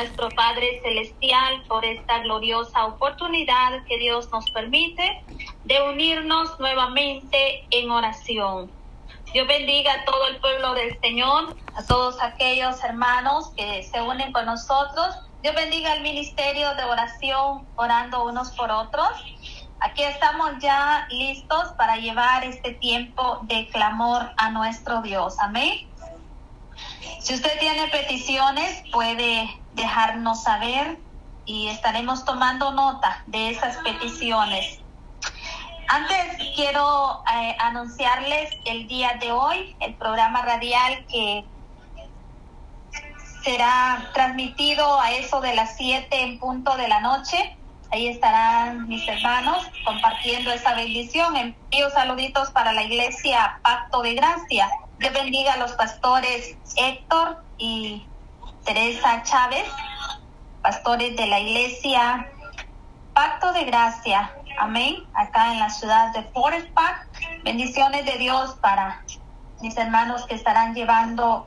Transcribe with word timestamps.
nuestro 0.00 0.30
Padre 0.30 0.80
Celestial 0.82 1.62
por 1.68 1.84
esta 1.84 2.20
gloriosa 2.20 2.86
oportunidad 2.86 3.84
que 3.84 3.98
Dios 3.98 4.30
nos 4.32 4.50
permite 4.50 5.22
de 5.64 5.82
unirnos 5.90 6.58
nuevamente 6.58 7.66
en 7.70 7.90
oración. 7.90 8.70
Dios 9.34 9.46
bendiga 9.46 9.92
a 9.92 10.04
todo 10.06 10.28
el 10.28 10.40
pueblo 10.40 10.72
del 10.72 10.98
Señor, 11.00 11.54
a 11.76 11.82
todos 11.84 12.18
aquellos 12.22 12.82
hermanos 12.82 13.52
que 13.54 13.82
se 13.82 14.00
unen 14.00 14.32
con 14.32 14.46
nosotros. 14.46 15.18
Dios 15.42 15.54
bendiga 15.54 15.92
el 15.92 16.02
ministerio 16.02 16.74
de 16.76 16.84
oración, 16.84 17.66
orando 17.76 18.24
unos 18.24 18.52
por 18.52 18.70
otros. 18.70 19.10
Aquí 19.80 20.02
estamos 20.02 20.52
ya 20.60 21.06
listos 21.10 21.72
para 21.76 21.96
llevar 21.96 22.42
este 22.44 22.72
tiempo 22.72 23.40
de 23.42 23.68
clamor 23.68 24.30
a 24.38 24.48
nuestro 24.48 25.02
Dios. 25.02 25.38
Amén. 25.40 25.89
Si 27.20 27.34
usted 27.34 27.58
tiene 27.58 27.88
peticiones, 27.88 28.82
puede 28.92 29.48
dejarnos 29.74 30.42
saber 30.42 30.98
y 31.44 31.68
estaremos 31.68 32.24
tomando 32.24 32.72
nota 32.72 33.22
de 33.26 33.50
esas 33.50 33.76
peticiones. 33.78 34.80
Antes 35.88 36.36
quiero 36.54 37.22
eh, 37.34 37.56
anunciarles 37.58 38.50
el 38.64 38.86
día 38.86 39.18
de 39.20 39.32
hoy, 39.32 39.74
el 39.80 39.94
programa 39.94 40.42
radial 40.42 41.04
que 41.06 41.44
será 43.42 44.10
transmitido 44.12 45.00
a 45.00 45.12
eso 45.12 45.40
de 45.40 45.54
las 45.54 45.76
7 45.76 46.08
en 46.12 46.38
punto 46.38 46.76
de 46.76 46.88
la 46.88 47.00
noche. 47.00 47.56
Ahí 47.90 48.06
estarán 48.06 48.86
mis 48.86 49.06
hermanos 49.08 49.66
compartiendo 49.84 50.52
esa 50.52 50.74
bendición. 50.74 51.36
Envío 51.36 51.90
saluditos 51.90 52.50
para 52.52 52.72
la 52.72 52.84
iglesia 52.84 53.58
Pacto 53.62 54.02
de 54.02 54.14
Gracia. 54.14 54.68
Dios 55.00 55.14
bendiga 55.14 55.54
a 55.54 55.56
los 55.56 55.72
pastores 55.72 56.58
Héctor 56.76 57.42
y 57.56 58.06
Teresa 58.66 59.22
Chávez, 59.22 59.66
pastores 60.60 61.16
de 61.16 61.26
la 61.26 61.40
iglesia 61.40 62.30
Pacto 63.14 63.50
de 63.54 63.64
Gracia. 63.64 64.30
Amén. 64.58 64.96
Acá 65.14 65.54
en 65.54 65.58
la 65.58 65.70
ciudad 65.70 66.12
de 66.12 66.22
Forest 66.34 66.68
Park. 66.74 67.08
Bendiciones 67.44 68.04
de 68.04 68.18
Dios 68.18 68.58
para 68.60 69.02
mis 69.62 69.74
hermanos 69.78 70.26
que 70.26 70.34
estarán 70.34 70.74
llevando 70.74 71.46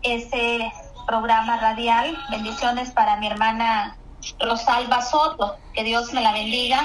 ese 0.00 0.72
programa 1.06 1.58
radial. 1.58 2.16
Bendiciones 2.30 2.90
para 2.92 3.18
mi 3.18 3.26
hermana 3.26 3.98
Rosalba 4.40 5.02
Soto, 5.02 5.58
que 5.74 5.84
Dios 5.84 6.14
me 6.14 6.22
la 6.22 6.32
bendiga, 6.32 6.82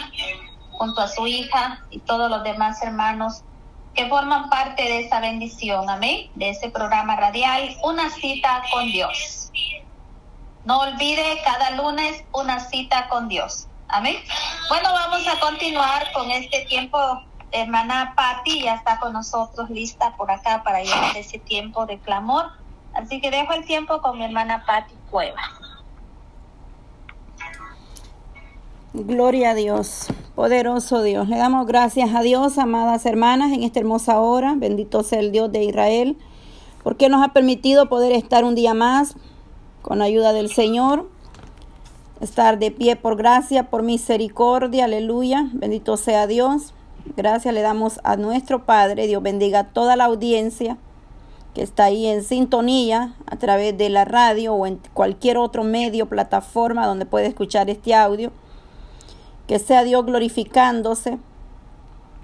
junto 0.72 1.00
a 1.00 1.08
su 1.08 1.26
hija 1.26 1.80
y 1.90 2.00
todos 2.00 2.30
los 2.30 2.44
demás 2.44 2.84
hermanos 2.84 3.46
que 4.00 4.08
forman 4.08 4.50
parte 4.50 4.82
de 4.82 5.02
esa 5.02 5.20
bendición, 5.20 5.90
amén, 5.90 6.32
de 6.36 6.52
ese 6.52 6.70
programa 6.70 7.18
radial, 7.18 7.76
una 7.84 8.10
cita 8.10 8.64
con 8.72 8.86
Dios. 8.86 9.52
No 10.64 10.80
olvide 10.80 11.42
cada 11.44 11.72
lunes 11.72 12.24
una 12.32 12.62
cita 12.62 13.10
con 13.10 13.28
Dios, 13.28 13.68
amén. 13.90 14.16
Bueno, 14.70 14.94
vamos 14.94 15.28
a 15.28 15.38
continuar 15.42 16.14
con 16.14 16.32
este 16.32 16.64
tiempo. 16.68 16.98
Hermana 17.52 18.14
Patti 18.16 18.62
ya 18.62 18.76
está 18.76 19.00
con 19.02 19.12
nosotros 19.12 19.70
lista 19.70 20.16
por 20.16 20.32
acá 20.32 20.64
para 20.64 20.82
llevar 20.82 21.18
ese 21.18 21.38
tiempo 21.38 21.86
de 21.86 22.00
clamor. 22.00 22.54
Así 22.94 23.20
que 23.20 23.30
dejo 23.32 23.52
el 23.52 23.66
tiempo 23.66 24.02
con 24.02 24.18
mi 24.18 24.24
hermana 24.24 24.64
Patti 24.66 24.94
Cueva. 25.12 25.42
Gloria 28.92 29.52
a 29.52 29.54
Dios, 29.54 30.08
poderoso 30.34 31.04
Dios. 31.04 31.30
Le 31.30 31.38
damos 31.38 31.68
gracias 31.68 32.16
a 32.16 32.24
Dios, 32.24 32.58
amadas 32.58 33.06
hermanas, 33.06 33.52
en 33.52 33.62
esta 33.62 33.80
hermosa 33.80 34.20
hora. 34.20 34.56
Bendito 34.58 35.04
sea 35.04 35.20
el 35.20 35.32
Dios 35.32 35.52
de 35.52 35.64
Israel, 35.64 36.18
porque 36.82 37.08
nos 37.08 37.24
ha 37.24 37.32
permitido 37.32 37.88
poder 37.88 38.12
estar 38.14 38.44
un 38.44 38.56
día 38.56 38.74
más 38.74 39.14
con 39.84 40.02
ayuda 40.02 40.34
del 40.34 40.50
Señor. 40.50 41.08
Estar 42.20 42.58
de 42.58 42.72
pie 42.72 42.96
por 42.96 43.16
gracia, 43.16 43.70
por 43.70 43.84
misericordia, 43.84 44.86
aleluya. 44.86 45.50
Bendito 45.54 45.96
sea 45.96 46.26
Dios. 46.26 46.74
Gracias 47.16 47.54
le 47.54 47.62
damos 47.62 48.00
a 48.04 48.16
nuestro 48.16 48.66
Padre. 48.66 49.06
Dios 49.06 49.22
bendiga 49.22 49.60
a 49.60 49.68
toda 49.68 49.98
la 49.98 50.06
audiencia 50.06 50.80
que 51.54 51.62
está 51.62 51.84
ahí 51.84 52.08
en 52.08 52.24
sintonía 52.24 53.14
a 53.28 53.36
través 53.36 53.78
de 53.78 53.90
la 53.90 54.06
radio 54.06 54.56
o 54.56 54.66
en 54.66 54.80
cualquier 54.96 55.38
otro 55.38 55.64
medio, 55.64 56.10
plataforma 56.10 56.88
donde 56.88 57.06
puede 57.06 57.28
escuchar 57.28 57.70
este 57.70 57.94
audio 57.94 58.32
que 59.50 59.58
sea 59.58 59.84
Dios 59.84 60.06
glorificándose 60.06 61.18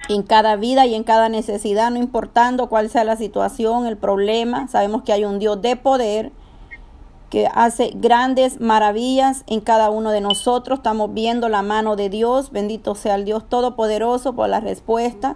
en 0.10 0.22
cada 0.22 0.58
vida 0.58 0.86
y 0.86 0.94
en 0.94 1.04
cada 1.04 1.28
necesidad, 1.28 1.90
no 1.90 1.98
importando 1.98 2.70
cuál 2.70 2.88
sea 2.88 3.04
la 3.04 3.16
situación, 3.16 3.88
el 3.88 3.98
problema. 3.98 4.68
Sabemos 4.68 5.02
que 5.02 5.12
hay 5.12 5.26
un 5.26 5.40
Dios 5.40 5.60
de 5.60 5.76
poder 5.76 6.32
que 7.32 7.48
hace 7.52 7.94
grandes 7.96 8.62
maravillas 8.62 9.44
en 9.48 9.60
cada 9.60 9.90
uno 9.90 10.12
de 10.12 10.22
nosotros. 10.22 10.78
Estamos 10.78 11.16
viendo 11.16 11.50
la 11.50 11.64
mano 11.64 11.96
de 11.96 12.10
Dios. 12.12 12.52
Bendito 12.52 12.94
sea 12.94 13.16
el 13.16 13.26
Dios 13.26 13.50
Todopoderoso 13.50 14.36
por 14.36 14.48
la 14.48 14.60
respuesta, 14.60 15.36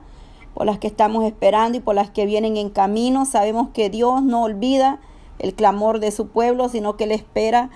por 0.53 0.67
las 0.67 0.77
que 0.77 0.85
estamos 0.85 1.23
esperando 1.25 1.79
y 1.79 1.81
por 1.81 1.95
las 1.95 2.11
que 2.11 2.27
vienen 2.27 2.55
en 2.55 2.69
camino. 2.69 3.25
Sabemos 3.25 3.69
que 3.73 3.89
Dios 3.89 4.21
no 4.21 4.43
olvida 4.43 4.99
el 5.39 5.55
clamor 5.55 5.99
de 5.99 6.11
su 6.11 6.27
pueblo, 6.27 6.69
sino 6.69 6.97
que 6.97 7.05
Él 7.05 7.13
espera. 7.13 7.71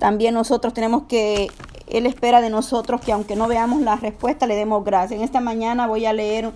También 0.00 0.34
nosotros 0.34 0.74
tenemos 0.74 1.04
que 1.04 1.48
él 1.92 2.06
espera 2.06 2.40
de 2.40 2.48
nosotros 2.48 3.02
que 3.02 3.12
aunque 3.12 3.36
no 3.36 3.48
veamos 3.48 3.82
la 3.82 3.96
respuesta, 3.96 4.46
le 4.46 4.56
demos 4.56 4.82
gracias. 4.82 5.18
En 5.18 5.24
esta 5.24 5.40
mañana 5.40 5.86
voy 5.86 6.06
a 6.06 6.14
leer 6.14 6.50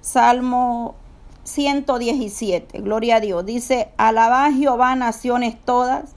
Salmo 0.00 0.94
117. 1.42 2.80
Gloria 2.80 3.16
a 3.16 3.20
Dios. 3.20 3.44
Dice, 3.44 3.88
alabad 3.96 4.52
Jehová 4.52 4.94
naciones 4.94 5.56
todas, 5.64 6.14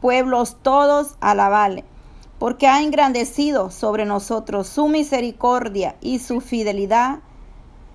pueblos 0.00 0.56
todos, 0.62 1.14
alabale. 1.20 1.84
Porque 2.40 2.66
ha 2.66 2.82
engrandecido 2.82 3.70
sobre 3.70 4.04
nosotros 4.04 4.66
su 4.66 4.88
misericordia 4.88 5.94
y 6.00 6.18
su 6.18 6.40
fidelidad 6.40 7.20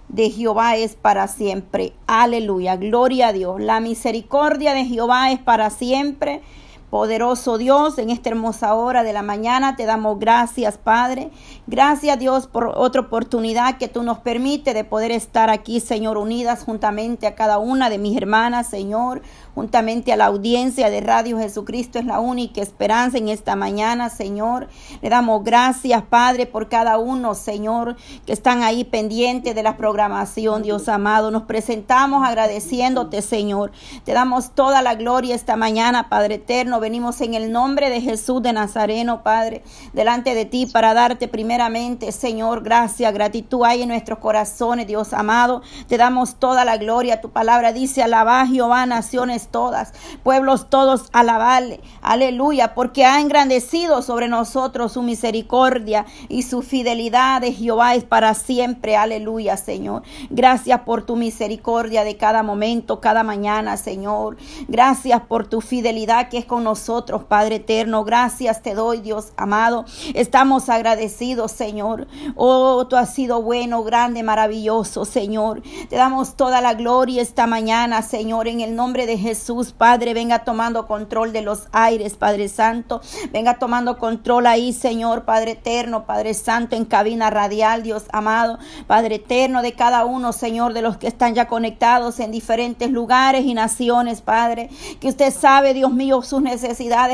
de 0.08 0.30
Jehová 0.30 0.78
es 0.78 0.96
para 0.96 1.28
siempre. 1.28 1.94
Aleluya. 2.08 2.78
Gloria 2.78 3.30
a 3.30 3.34
Dios. 3.34 3.60
La 3.60 3.82
misericordia 3.82 4.74
de 4.74 4.86
Jehová 4.86 5.32
es 5.32 5.40
para 5.40 5.70
siempre 5.70 6.42
Poderoso 6.90 7.58
Dios, 7.58 7.98
en 7.98 8.10
esta 8.10 8.30
hermosa 8.30 8.76
hora 8.76 9.04
de 9.04 9.12
la 9.12 9.22
mañana 9.22 9.76
te 9.76 9.86
damos 9.86 10.20
gracias, 10.20 10.78
Padre. 10.78 11.32
Gracias, 11.68 12.20
Dios, 12.20 12.48
por 12.48 12.72
otra 12.76 13.02
oportunidad 13.02 13.78
que 13.78 13.88
tú 13.88 14.04
nos 14.04 14.20
permite 14.20 14.74
de 14.74 14.84
poder 14.84 15.12
estar 15.12 15.50
aquí, 15.50 15.80
Señor, 15.80 16.18
unidas 16.18 16.64
juntamente 16.64 17.28
a 17.28 17.36
cada 17.36 17.58
una 17.58 17.90
de 17.90 17.98
mis 17.98 18.16
hermanas, 18.16 18.68
Señor 18.68 19.22
juntamente 19.56 20.12
a 20.12 20.18
la 20.18 20.26
audiencia 20.26 20.90
de 20.90 21.00
Radio 21.00 21.40
Jesucristo 21.40 21.98
es 21.98 22.06
la 22.06 22.20
única 22.20 22.62
esperanza 22.62 23.18
en 23.18 23.30
esta 23.30 23.56
mañana, 23.56 24.10
Señor. 24.10 24.68
Le 25.02 25.10
damos 25.10 25.46
gracias, 25.46 26.04
Padre, 26.04 26.46
por 26.46 26.68
cada 26.68 26.98
uno, 26.98 27.34
Señor, 27.34 27.96
que 28.26 28.34
están 28.34 28.64
ahí 28.64 28.84
pendientes 28.84 29.56
de 29.56 29.64
la 29.64 29.78
programación, 29.78 30.62
Dios 30.62 30.90
amado. 30.90 31.32
Nos 31.32 31.44
presentamos 31.44 32.28
agradeciéndote, 32.28 33.22
Señor. 33.22 33.72
Te 34.04 34.12
damos 34.12 34.52
toda 34.52 34.82
la 34.82 34.96
gloria 34.96 35.34
esta 35.34 35.56
mañana, 35.56 36.10
Padre 36.10 36.36
eterno. 36.36 36.75
Venimos 36.80 37.22
en 37.22 37.34
el 37.34 37.52
nombre 37.52 37.90
de 37.90 38.02
Jesús 38.02 38.42
de 38.42 38.54
Nazareno, 38.54 39.24
Padre, 39.24 39.64
delante 39.94 40.34
de 40.34 40.46
ti 40.46 40.66
para 40.66 40.94
darte 40.94 41.28
primeramente, 41.28 42.12
Señor, 42.12 42.64
gracias, 42.64 43.14
gratitud 43.14 43.64
hay 43.64 43.84
en 43.84 43.90
nuestros 43.90 44.20
corazones, 44.20 44.88
Dios 44.88 45.14
amado. 45.14 45.62
Te 45.88 45.98
damos 45.98 46.36
toda 46.36 46.66
la 46.66 46.78
gloria. 46.78 47.22
Tu 47.22 47.30
palabra 47.30 47.72
dice, 47.72 48.04
alabá 48.04 48.46
Jehová, 48.46 48.86
naciones 48.86 49.48
todas, 49.50 49.94
pueblos 50.24 50.70
todos, 50.70 51.10
alabarle, 51.14 51.82
aleluya, 52.02 52.74
porque 52.74 53.06
ha 53.06 53.22
engrandecido 53.22 54.02
sobre 54.02 54.28
nosotros 54.28 54.94
su 54.94 55.02
misericordia 55.02 56.06
y 56.30 56.44
su 56.44 56.62
fidelidad 56.62 57.42
de 57.42 57.54
Jehová 57.54 57.96
es 57.96 58.04
para 58.04 58.34
siempre, 58.34 58.96
aleluya, 58.96 59.58
Señor. 59.58 60.04
Gracias 60.30 60.82
por 60.82 61.06
tu 61.06 61.16
misericordia 61.16 62.04
de 62.04 62.18
cada 62.18 62.44
momento, 62.44 63.00
cada 63.00 63.24
mañana, 63.24 63.78
Señor. 63.78 64.38
Gracias 64.68 65.22
por 65.22 65.48
tu 65.48 65.62
fidelidad 65.62 66.30
que 66.30 66.38
es 66.38 66.46
con 66.46 66.65
nosotros, 66.66 67.24
Padre 67.24 67.56
eterno. 67.58 68.04
Gracias 68.04 68.62
te 68.62 68.74
doy, 68.74 69.00
Dios 69.00 69.32
amado. 69.38 69.86
Estamos 70.14 70.68
agradecidos, 70.68 71.52
Señor. 71.52 72.08
Oh, 72.36 72.88
tú 72.88 72.98
has 72.98 73.14
sido 73.14 73.42
bueno, 73.42 73.84
grande, 73.84 74.24
maravilloso, 74.24 75.06
Señor. 75.06 75.62
Te 75.90 75.96
damos 75.96 76.36
toda 76.36 76.60
la 76.60 76.74
gloria 76.74 77.22
esta 77.22 77.48
mañana, 77.48 78.02
Señor, 78.02 78.48
en 78.48 78.60
el 78.62 78.76
nombre 78.76 79.06
de 79.06 79.18
Jesús. 79.18 79.72
Padre, 79.72 80.14
venga 80.14 80.40
tomando 80.40 80.88
control 80.88 81.32
de 81.32 81.44
los 81.44 81.68
aires, 81.72 82.16
Padre 82.16 82.50
Santo. 82.50 83.00
Venga 83.32 83.60
tomando 83.60 83.98
control 83.98 84.48
ahí, 84.48 84.74
Señor, 84.74 85.24
Padre 85.24 85.52
eterno, 85.52 86.06
Padre 86.06 86.34
Santo, 86.34 86.76
en 86.76 86.86
cabina 86.86 87.30
radial, 87.30 87.84
Dios 87.84 88.06
amado, 88.12 88.58
Padre 88.88 89.16
eterno, 89.16 89.62
de 89.62 89.74
cada 89.74 90.04
uno, 90.06 90.34
Señor, 90.34 90.74
de 90.74 90.82
los 90.82 90.98
que 90.98 91.08
están 91.08 91.36
ya 91.36 91.48
conectados 91.48 92.20
en 92.20 92.32
diferentes 92.32 92.90
lugares 92.90 93.46
y 93.46 93.54
naciones, 93.54 94.22
Padre. 94.22 94.70
Que 95.00 95.10
usted 95.10 95.32
sabe, 95.32 95.76
Dios 95.76 95.94
mío, 95.94 96.24
sus 96.24 96.42
necesidades 96.42 96.55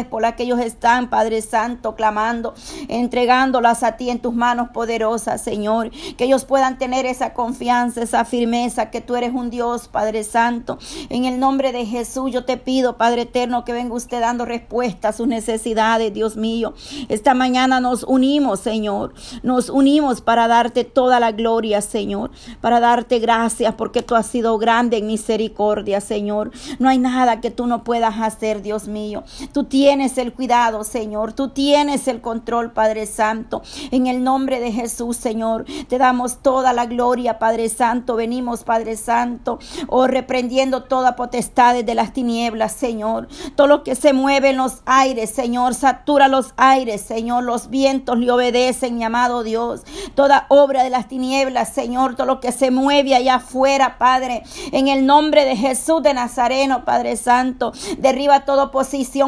por 0.10 0.22
las 0.22 0.36
que 0.36 0.44
ellos 0.44 0.60
están, 0.60 1.10
Padre 1.10 1.42
Santo, 1.42 1.96
clamando, 1.96 2.54
entregándolas 2.88 3.84
a 3.84 3.98
ti 3.98 4.10
en 4.10 4.20
tus 4.20 4.34
manos 4.34 4.70
poderosas, 4.70 5.42
Señor. 5.42 5.92
Que 6.18 6.26
ellos 6.26 6.46
puedan 6.46 6.78
tener 6.78 7.06
esa 7.06 7.34
confianza, 7.34 8.02
esa 8.02 8.26
firmeza, 8.26 8.90
que 8.90 9.02
tú 9.02 9.16
eres 9.16 9.34
un 9.34 9.50
Dios, 9.50 9.88
Padre 9.88 10.24
Santo. 10.24 10.78
En 11.10 11.26
el 11.26 11.40
nombre 11.40 11.72
de 11.72 11.86
Jesús 11.86 12.32
yo 12.32 12.46
te 12.46 12.58
pido, 12.58 12.98
Padre 12.98 13.24
Eterno, 13.24 13.66
que 13.66 13.74
venga 13.74 13.96
usted 13.96 14.20
dando 14.20 14.46
respuesta 14.46 15.10
a 15.10 15.14
sus 15.14 15.28
necesidades, 15.28 16.14
Dios 16.14 16.36
mío. 16.36 16.74
Esta 17.10 17.34
mañana 17.34 17.80
nos 17.80 18.04
unimos, 18.04 18.60
Señor. 18.60 19.14
Nos 19.44 19.70
unimos 19.70 20.22
para 20.22 20.48
darte 20.48 20.84
toda 20.84 21.20
la 21.20 21.32
gloria, 21.32 21.82
Señor. 21.82 22.32
Para 22.62 22.80
darte 22.80 23.20
gracias 23.20 23.74
porque 23.76 24.02
tú 24.02 24.16
has 24.16 24.28
sido 24.28 24.58
grande 24.58 24.98
en 24.98 25.08
misericordia, 25.08 26.02
Señor. 26.02 26.52
No 26.80 26.90
hay 26.90 27.00
nada 27.00 27.42
que 27.42 27.52
tú 27.52 27.68
no 27.68 27.84
puedas 27.84 28.20
hacer, 28.20 28.62
Dios 28.62 28.88
mío. 28.88 29.24
Tú 29.54 29.66
tienes 29.66 30.18
el 30.18 30.34
cuidado, 30.34 30.84
Señor. 30.84 31.34
Tú 31.34 31.50
tienes 31.50 32.08
el 32.08 32.22
control, 32.22 32.72
Padre 32.72 33.06
Santo. 33.06 33.62
En 33.92 34.08
el 34.08 34.24
nombre 34.24 34.60
de 34.60 34.72
Jesús, 34.72 35.18
Señor, 35.18 35.66
te 35.88 35.98
damos 35.98 36.42
toda 36.42 36.74
la 36.74 36.86
gloria, 36.86 37.40
Padre 37.40 37.70
Santo. 37.70 38.16
Venimos, 38.16 38.64
Padre 38.64 38.98
Santo, 38.98 39.60
oh, 39.88 40.08
reprendiendo 40.08 40.84
toda 40.84 41.16
potestad 41.16 41.84
de 41.84 41.96
las 41.96 42.14
tinieblas, 42.14 42.74
Señor. 42.74 43.28
Todo 43.56 43.68
lo 43.68 43.84
que 43.84 43.96
se 43.96 44.14
mueve 44.14 44.50
en 44.50 44.58
los 44.58 44.82
aires, 44.86 45.30
Señor, 45.30 45.74
satura 45.74 46.28
los 46.28 46.54
aires, 46.58 47.02
Señor. 47.02 47.44
Los 47.44 47.70
vientos 47.70 48.18
le 48.18 48.32
obedecen, 48.32 48.98
mi 48.98 49.04
amado 49.04 49.44
Dios. 49.44 49.82
Toda 50.16 50.46
obra 50.50 50.84
de 50.84 50.90
las 50.90 51.08
tinieblas, 51.08 51.74
Señor, 51.74 52.16
todo 52.16 52.28
lo 52.28 52.40
que 52.40 52.52
se 52.52 52.72
mueve 52.72 53.16
allá 53.16 53.36
afuera, 53.36 53.98
Padre. 53.98 54.44
En 54.72 54.88
el 54.88 55.06
nombre 55.06 55.46
de 55.46 55.56
Jesús 55.56 56.02
de 56.04 56.14
Nazareno, 56.14 56.86
Padre 56.86 57.16
Santo, 57.16 57.74
derriba 57.98 58.46
toda 58.46 58.72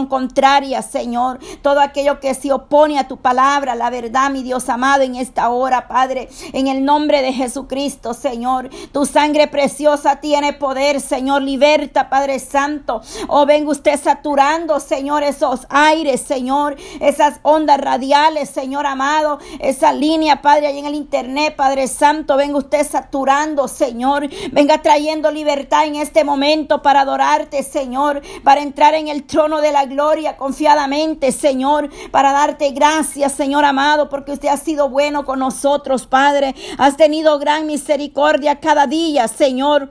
contraria, 0.08 0.82
Señor. 0.82 1.40
Todo 1.62 1.80
aquello 1.80 2.20
que 2.20 2.34
se 2.34 2.52
opone 2.52 3.00
a 3.00 3.08
tu 3.08 3.18
palabra, 3.18 3.76
la 3.76 3.90
verdad, 3.90 4.30
mi 4.30 4.44
Dios 4.44 4.68
amado, 4.70 5.04
en 5.04 5.16
esta 5.16 5.50
hora, 5.50 5.88
Padre. 5.88 6.30
En 6.52 6.68
el 6.68 6.84
nombre 6.84 7.22
de 7.22 7.34
Jesucristo, 7.34 8.14
Señor. 8.14 8.70
Tu 8.92 9.06
sangre 9.06 9.48
preciosa 9.48 10.18
tiene 10.18 10.54
poder, 10.54 11.00
Señor. 11.00 11.42
Liberta, 11.42 12.10
Padre 12.10 12.40
Santo. 12.40 13.02
Oh, 13.28 13.46
venga 13.46 13.72
usted 13.72 14.00
saturando, 14.00 14.80
Señor, 14.80 15.24
esos 15.24 15.62
aires, 15.70 16.22
Señor. 16.22 16.76
Esas 17.00 17.40
ondas 17.44 17.80
radiales, 17.80 18.50
Señor 18.50 18.86
amado. 18.86 19.40
Esa 19.60 19.94
línea, 19.94 20.42
Padre, 20.42 20.68
ahí 20.68 20.80
en 20.80 20.86
el 20.86 20.96
internet, 20.96 21.56
Padre 21.56 21.88
Santo. 21.88 22.38
Venga 22.38 22.58
usted 22.58 22.88
saturando, 22.88 23.68
Señor. 23.68 24.30
Venga 24.52 24.82
trayendo 24.82 25.32
libertad 25.32 25.86
en 25.86 25.96
este 25.96 26.24
momento 26.24 26.82
para 26.82 27.02
adorarte, 27.02 27.64
Señor. 27.64 28.22
Para 28.44 28.62
entrar 28.62 28.94
en 28.94 29.08
el 29.08 29.24
trono 29.24 29.62
de 29.62 29.72
la 29.72 29.83
gloria 29.86 30.38
confiadamente, 30.38 31.32
Señor. 31.32 31.90
Para 32.12 32.32
darte 32.32 32.72
gracias, 32.72 33.34
Señor 33.34 33.66
amado, 33.66 34.10
porque 34.10 34.32
usted 34.34 34.50
ha 34.50 34.58
sido 34.58 34.90
bueno 34.90 35.26
con 35.26 35.40
nosotros, 35.40 36.08
Padre. 36.08 36.56
Has 36.78 36.98
tenido 36.98 37.40
gran 37.40 37.68
misericordia 37.68 38.60
cada 38.60 38.88
día, 38.88 39.28
Señor. 39.28 39.90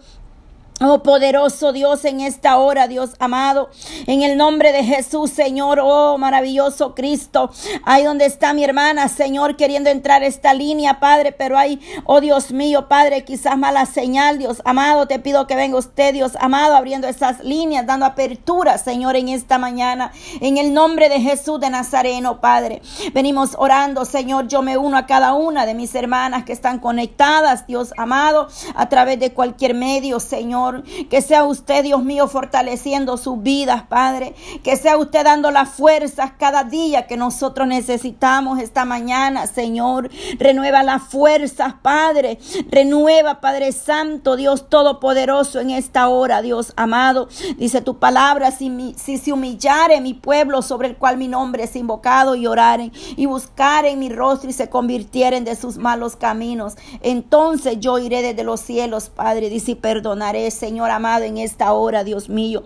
Oh 0.80 1.02
poderoso 1.02 1.72
Dios 1.72 2.04
en 2.06 2.20
esta 2.20 2.56
hora, 2.56 2.88
Dios 2.88 3.10
amado, 3.20 3.70
en 4.06 4.22
el 4.22 4.36
nombre 4.36 4.72
de 4.72 4.82
Jesús, 4.82 5.30
Señor, 5.30 5.78
oh 5.80 6.19
maravilloso 6.19 6.94
Cristo, 6.96 7.50
ahí 7.84 8.02
donde 8.04 8.24
está 8.24 8.52
mi 8.52 8.64
hermana, 8.64 9.06
Señor, 9.08 9.56
queriendo 9.56 9.90
entrar 9.90 10.24
esta 10.24 10.54
línea, 10.54 10.98
Padre, 10.98 11.30
pero 11.30 11.56
hay, 11.56 11.78
oh 12.04 12.20
Dios 12.20 12.50
mío, 12.50 12.88
Padre, 12.88 13.24
quizás 13.24 13.56
mala 13.56 13.86
señal, 13.86 14.38
Dios 14.38 14.60
amado, 14.64 15.06
te 15.06 15.20
pido 15.20 15.46
que 15.46 15.54
venga 15.54 15.78
usted, 15.78 16.14
Dios 16.14 16.32
amado, 16.40 16.74
abriendo 16.74 17.06
esas 17.06 17.44
líneas, 17.44 17.86
dando 17.86 18.06
apertura, 18.06 18.76
Señor, 18.76 19.14
en 19.14 19.28
esta 19.28 19.58
mañana, 19.58 20.10
en 20.40 20.58
el 20.58 20.74
nombre 20.74 21.08
de 21.08 21.20
Jesús 21.20 21.60
de 21.60 21.70
Nazareno, 21.70 22.40
Padre, 22.40 22.82
venimos 23.12 23.54
orando, 23.56 24.04
Señor, 24.04 24.48
yo 24.48 24.62
me 24.62 24.78
uno 24.78 24.96
a 24.96 25.06
cada 25.06 25.34
una 25.34 25.64
de 25.64 25.74
mis 25.74 25.94
hermanas 25.94 26.44
que 26.44 26.52
están 26.52 26.80
conectadas, 26.80 27.69
Dios 27.69 27.92
amado, 27.98 28.48
a 28.74 28.88
través 28.88 29.20
de 29.20 29.32
cualquier 29.32 29.74
medio, 29.74 30.19
Señor. 30.19 30.71
Que 31.10 31.22
sea 31.22 31.44
usted, 31.44 31.82
Dios 31.84 32.02
mío, 32.02 32.28
fortaleciendo 32.28 33.16
sus 33.16 33.42
vidas, 33.42 33.84
Padre. 33.88 34.34
Que 34.62 34.76
sea 34.76 34.96
usted 34.96 35.24
dando 35.24 35.50
las 35.50 35.69
fuerzas 35.69 36.32
cada 36.38 36.64
día 36.64 37.06
que 37.06 37.16
nosotros 37.16 37.66
necesitamos 37.69 38.58
esta 38.58 38.84
mañana, 38.84 39.46
Señor. 39.46 40.10
Renueva 40.38 40.82
las 40.82 41.02
fuerzas, 41.02 41.74
Padre. 41.82 42.38
Renueva, 42.70 43.40
Padre 43.40 43.72
Santo, 43.72 44.36
Dios 44.36 44.69
Todopoderoso 44.69 45.60
en 45.60 45.70
esta 45.70 46.08
hora, 46.08 46.42
Dios 46.42 46.72
amado. 46.76 47.28
Dice 47.56 47.80
tu 47.80 47.98
palabra, 47.98 48.50
si, 48.50 48.94
si 48.96 49.19
se 49.19 49.32
humillare 49.32 50.00
mi 50.00 50.14
pueblo 50.14 50.62
sobre 50.62 50.88
el 50.88 50.96
cual 50.96 51.16
mi 51.16 51.28
nombre 51.28 51.64
es 51.64 51.76
invocado 51.76 52.34
y 52.34 52.46
oraren 52.46 52.92
y 53.16 53.26
buscaren 53.26 53.98
mi 53.98 54.08
rostro 54.08 54.50
y 54.50 54.52
se 54.52 54.69
convirtieren 54.69 55.44
de 55.44 55.56
sus 55.56 55.76
malos 55.76 56.16
caminos, 56.16 56.76
entonces 57.00 57.78
yo 57.80 57.98
iré 57.98 58.22
desde 58.22 58.44
los 58.44 58.60
cielos, 58.60 59.10
Padre, 59.10 59.48
dice 59.48 59.72
y 59.72 59.74
perdonaré, 59.74 60.50
Señor 60.52 60.90
amado, 60.90 61.25
en 61.25 61.38
esta 61.38 61.72
hora, 61.72 62.04
Dios 62.04 62.28
mío. 62.28 62.62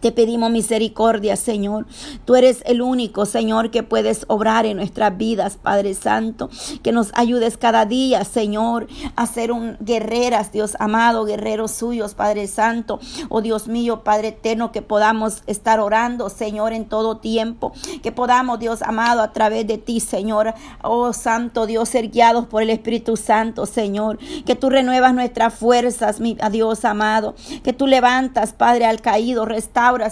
Te 0.00 0.12
pedimos 0.12 0.50
misericordia, 0.50 1.36
Señor. 1.36 1.86
Tú 2.24 2.36
eres 2.36 2.62
el 2.66 2.82
único, 2.82 3.26
Señor, 3.26 3.70
que 3.70 3.82
puedes 3.82 4.24
obrar 4.28 4.66
en 4.66 4.76
nuestras 4.76 5.16
vidas, 5.16 5.56
Padre 5.56 5.94
Santo. 5.94 6.50
Que 6.82 6.92
nos 6.92 7.10
ayudes 7.14 7.56
cada 7.56 7.84
día, 7.84 8.24
Señor, 8.24 8.86
a 9.16 9.26
ser 9.26 9.52
un 9.52 9.76
guerreras, 9.80 10.52
Dios 10.52 10.76
amado, 10.78 11.24
guerreros 11.24 11.72
suyos, 11.72 12.14
Padre 12.14 12.46
Santo. 12.46 13.00
Oh 13.28 13.40
Dios 13.40 13.68
mío, 13.68 14.04
Padre 14.04 14.28
eterno, 14.28 14.72
que 14.72 14.82
podamos 14.82 15.42
estar 15.46 15.80
orando, 15.80 16.28
Señor, 16.28 16.72
en 16.72 16.86
todo 16.86 17.18
tiempo. 17.18 17.72
Que 18.02 18.12
podamos, 18.12 18.58
Dios 18.58 18.82
amado, 18.82 19.22
a 19.22 19.32
través 19.32 19.66
de 19.66 19.78
ti, 19.78 20.00
Señor. 20.00 20.54
Oh 20.82 21.12
Santo 21.12 21.66
Dios, 21.66 21.88
ser 21.88 22.10
guiados 22.10 22.46
por 22.46 22.62
el 22.62 22.70
Espíritu 22.70 23.16
Santo, 23.16 23.66
Señor. 23.66 24.18
Que 24.44 24.54
tú 24.54 24.70
renuevas 24.70 25.14
nuestras 25.14 25.54
fuerzas, 25.54 26.20
mi 26.20 26.36
Dios 26.50 26.84
amado. 26.84 27.34
Que 27.62 27.72
tú 27.72 27.86
levantas, 27.86 28.52
Padre, 28.52 28.86
al 28.86 29.00
caído, 29.00 29.44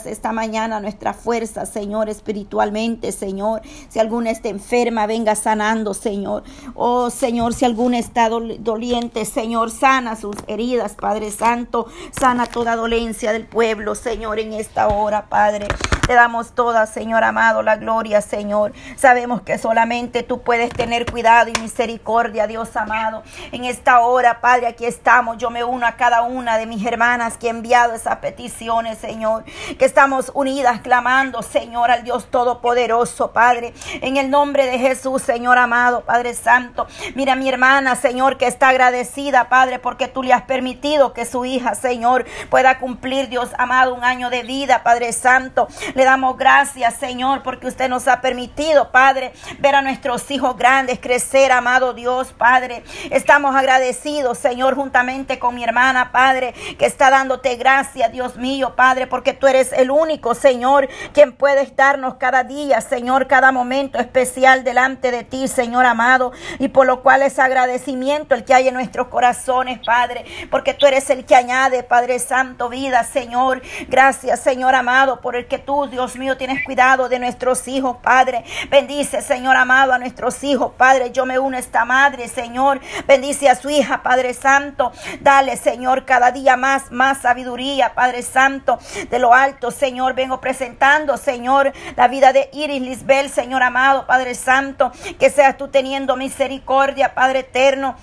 esta 0.06 0.32
mañana 0.32 0.80
nuestra 0.80 1.12
fuerza, 1.12 1.66
Señor, 1.66 2.08
espiritualmente, 2.08 3.12
Señor. 3.12 3.60
Si 3.90 3.98
alguna 3.98 4.30
está 4.30 4.48
enferma, 4.48 5.06
venga 5.06 5.34
sanando, 5.34 5.92
Señor. 5.92 6.44
Oh, 6.74 7.10
Señor, 7.10 7.52
si 7.52 7.66
alguna 7.66 7.98
está 7.98 8.30
doliente, 8.30 9.26
Señor, 9.26 9.70
sana 9.70 10.16
sus 10.16 10.36
heridas, 10.46 10.94
Padre 10.94 11.30
Santo. 11.30 11.88
Sana 12.18 12.46
toda 12.46 12.74
dolencia 12.74 13.32
del 13.32 13.46
pueblo, 13.46 13.94
Señor, 13.94 14.38
en 14.38 14.54
esta 14.54 14.88
hora, 14.88 15.26
Padre. 15.28 15.68
Te 16.06 16.14
damos 16.14 16.52
toda, 16.54 16.86
Señor 16.86 17.24
amado, 17.24 17.62
la 17.62 17.76
gloria, 17.76 18.22
Señor. 18.22 18.72
Sabemos 18.96 19.42
que 19.42 19.58
solamente 19.58 20.22
tú 20.22 20.40
puedes 20.40 20.70
tener 20.70 21.04
cuidado 21.04 21.50
y 21.54 21.60
misericordia, 21.60 22.46
Dios 22.46 22.76
amado. 22.76 23.24
En 23.52 23.64
esta 23.64 24.00
hora, 24.00 24.40
Padre, 24.40 24.68
aquí 24.68 24.86
estamos. 24.86 25.36
Yo 25.36 25.50
me 25.50 25.64
uno 25.64 25.84
a 25.84 25.96
cada 25.96 26.22
una 26.22 26.56
de 26.56 26.66
mis 26.66 26.86
hermanas 26.86 27.36
que 27.36 27.48
he 27.48 27.50
enviado 27.50 27.92
esas 27.92 28.16
peticiones, 28.16 28.98
Señor 28.98 29.44
que 29.78 29.84
estamos 29.84 30.30
unidas 30.34 30.80
clamando, 30.80 31.42
Señor, 31.42 31.90
al 31.90 32.04
Dios 32.04 32.30
Todopoderoso, 32.30 33.32
Padre, 33.32 33.74
en 34.00 34.16
el 34.16 34.30
nombre 34.30 34.66
de 34.66 34.78
Jesús, 34.78 35.22
Señor 35.22 35.58
amado, 35.58 36.02
Padre 36.02 36.34
Santo. 36.34 36.86
Mira 37.14 37.34
mi 37.34 37.48
hermana, 37.48 37.96
Señor, 37.96 38.38
que 38.38 38.46
está 38.46 38.68
agradecida, 38.68 39.48
Padre, 39.48 39.78
porque 39.78 40.08
tú 40.08 40.22
le 40.22 40.32
has 40.32 40.42
permitido 40.42 41.12
que 41.12 41.24
su 41.24 41.44
hija, 41.44 41.74
Señor, 41.74 42.24
pueda 42.50 42.78
cumplir, 42.78 43.28
Dios 43.28 43.50
amado, 43.58 43.94
un 43.94 44.04
año 44.04 44.30
de 44.30 44.42
vida, 44.42 44.82
Padre 44.82 45.12
Santo. 45.12 45.68
Le 45.94 46.04
damos 46.04 46.36
gracias, 46.36 46.94
Señor, 46.94 47.42
porque 47.42 47.66
usted 47.66 47.88
nos 47.88 48.08
ha 48.08 48.20
permitido, 48.20 48.90
Padre, 48.90 49.32
ver 49.58 49.74
a 49.74 49.82
nuestros 49.82 50.30
hijos 50.30 50.56
grandes 50.56 50.98
crecer, 51.00 51.52
amado 51.52 51.94
Dios, 51.94 52.32
Padre. 52.32 52.84
Estamos 53.10 53.54
agradecidos, 53.54 54.38
Señor, 54.38 54.74
juntamente 54.74 55.38
con 55.38 55.54
mi 55.54 55.64
hermana, 55.64 56.12
Padre, 56.12 56.54
que 56.78 56.86
está 56.86 57.10
dándote 57.10 57.56
gracias, 57.56 58.12
Dios 58.12 58.36
mío, 58.36 58.74
Padre, 58.76 59.06
porque 59.06 59.32
tú 59.32 59.46
eres 59.46 59.55
eres 59.56 59.72
el 59.72 59.90
único, 59.90 60.34
Señor, 60.34 60.88
quien 61.12 61.32
puede 61.32 61.66
darnos 61.74 62.14
cada 62.14 62.44
día, 62.44 62.80
Señor, 62.80 63.26
cada 63.26 63.52
momento 63.52 63.98
especial 63.98 64.64
delante 64.64 65.10
de 65.10 65.24
ti, 65.24 65.48
Señor 65.48 65.86
amado, 65.86 66.32
y 66.58 66.68
por 66.68 66.86
lo 66.86 67.02
cual 67.02 67.22
es 67.22 67.38
agradecimiento 67.38 68.34
el 68.34 68.44
que 68.44 68.54
hay 68.54 68.68
en 68.68 68.74
nuestros 68.74 69.08
corazones, 69.08 69.80
Padre, 69.84 70.24
porque 70.50 70.74
tú 70.74 70.86
eres 70.86 71.08
el 71.10 71.24
que 71.24 71.34
añade, 71.34 71.82
Padre 71.82 72.18
Santo, 72.18 72.68
vida, 72.68 73.04
Señor. 73.04 73.62
Gracias, 73.88 74.40
Señor 74.40 74.74
amado, 74.74 75.20
por 75.20 75.36
el 75.36 75.46
que 75.46 75.58
tú, 75.58 75.86
Dios 75.86 76.16
mío, 76.16 76.36
tienes 76.36 76.64
cuidado 76.64 77.08
de 77.08 77.18
nuestros 77.18 77.66
hijos, 77.68 77.96
Padre. 78.02 78.44
Bendice, 78.70 79.22
Señor 79.22 79.56
amado, 79.56 79.92
a 79.92 79.98
nuestros 79.98 80.42
hijos, 80.44 80.72
Padre. 80.76 81.10
Yo 81.12 81.26
me 81.26 81.38
uno 81.38 81.56
a 81.56 81.60
esta 81.60 81.84
madre, 81.84 82.28
Señor. 82.28 82.80
Bendice 83.06 83.48
a 83.48 83.54
su 83.54 83.70
hija, 83.70 84.02
Padre 84.02 84.34
Santo. 84.34 84.92
Dale, 85.20 85.56
Señor, 85.56 86.04
cada 86.04 86.30
día 86.30 86.56
más, 86.56 86.90
más 86.90 87.22
sabiduría, 87.22 87.94
Padre 87.94 88.22
Santo, 88.22 88.78
de 89.10 89.18
lo 89.18 89.32
alto, 89.32 89.45
Señor. 89.70 90.14
Vengo 90.14 90.40
presentando, 90.40 91.16
Señor, 91.16 91.72
la 91.96 92.08
vida 92.08 92.32
de 92.32 92.50
Iris 92.52 92.82
Lisbel, 92.82 93.30
Señor 93.30 93.62
amado, 93.62 94.06
Padre 94.06 94.34
Santo. 94.34 94.92
Que 95.18 95.30
seas 95.30 95.56
tú 95.56 95.68
teniendo 95.68 96.16
misericordia, 96.16 97.14
Padre 97.14 97.40
eterno 97.40 97.96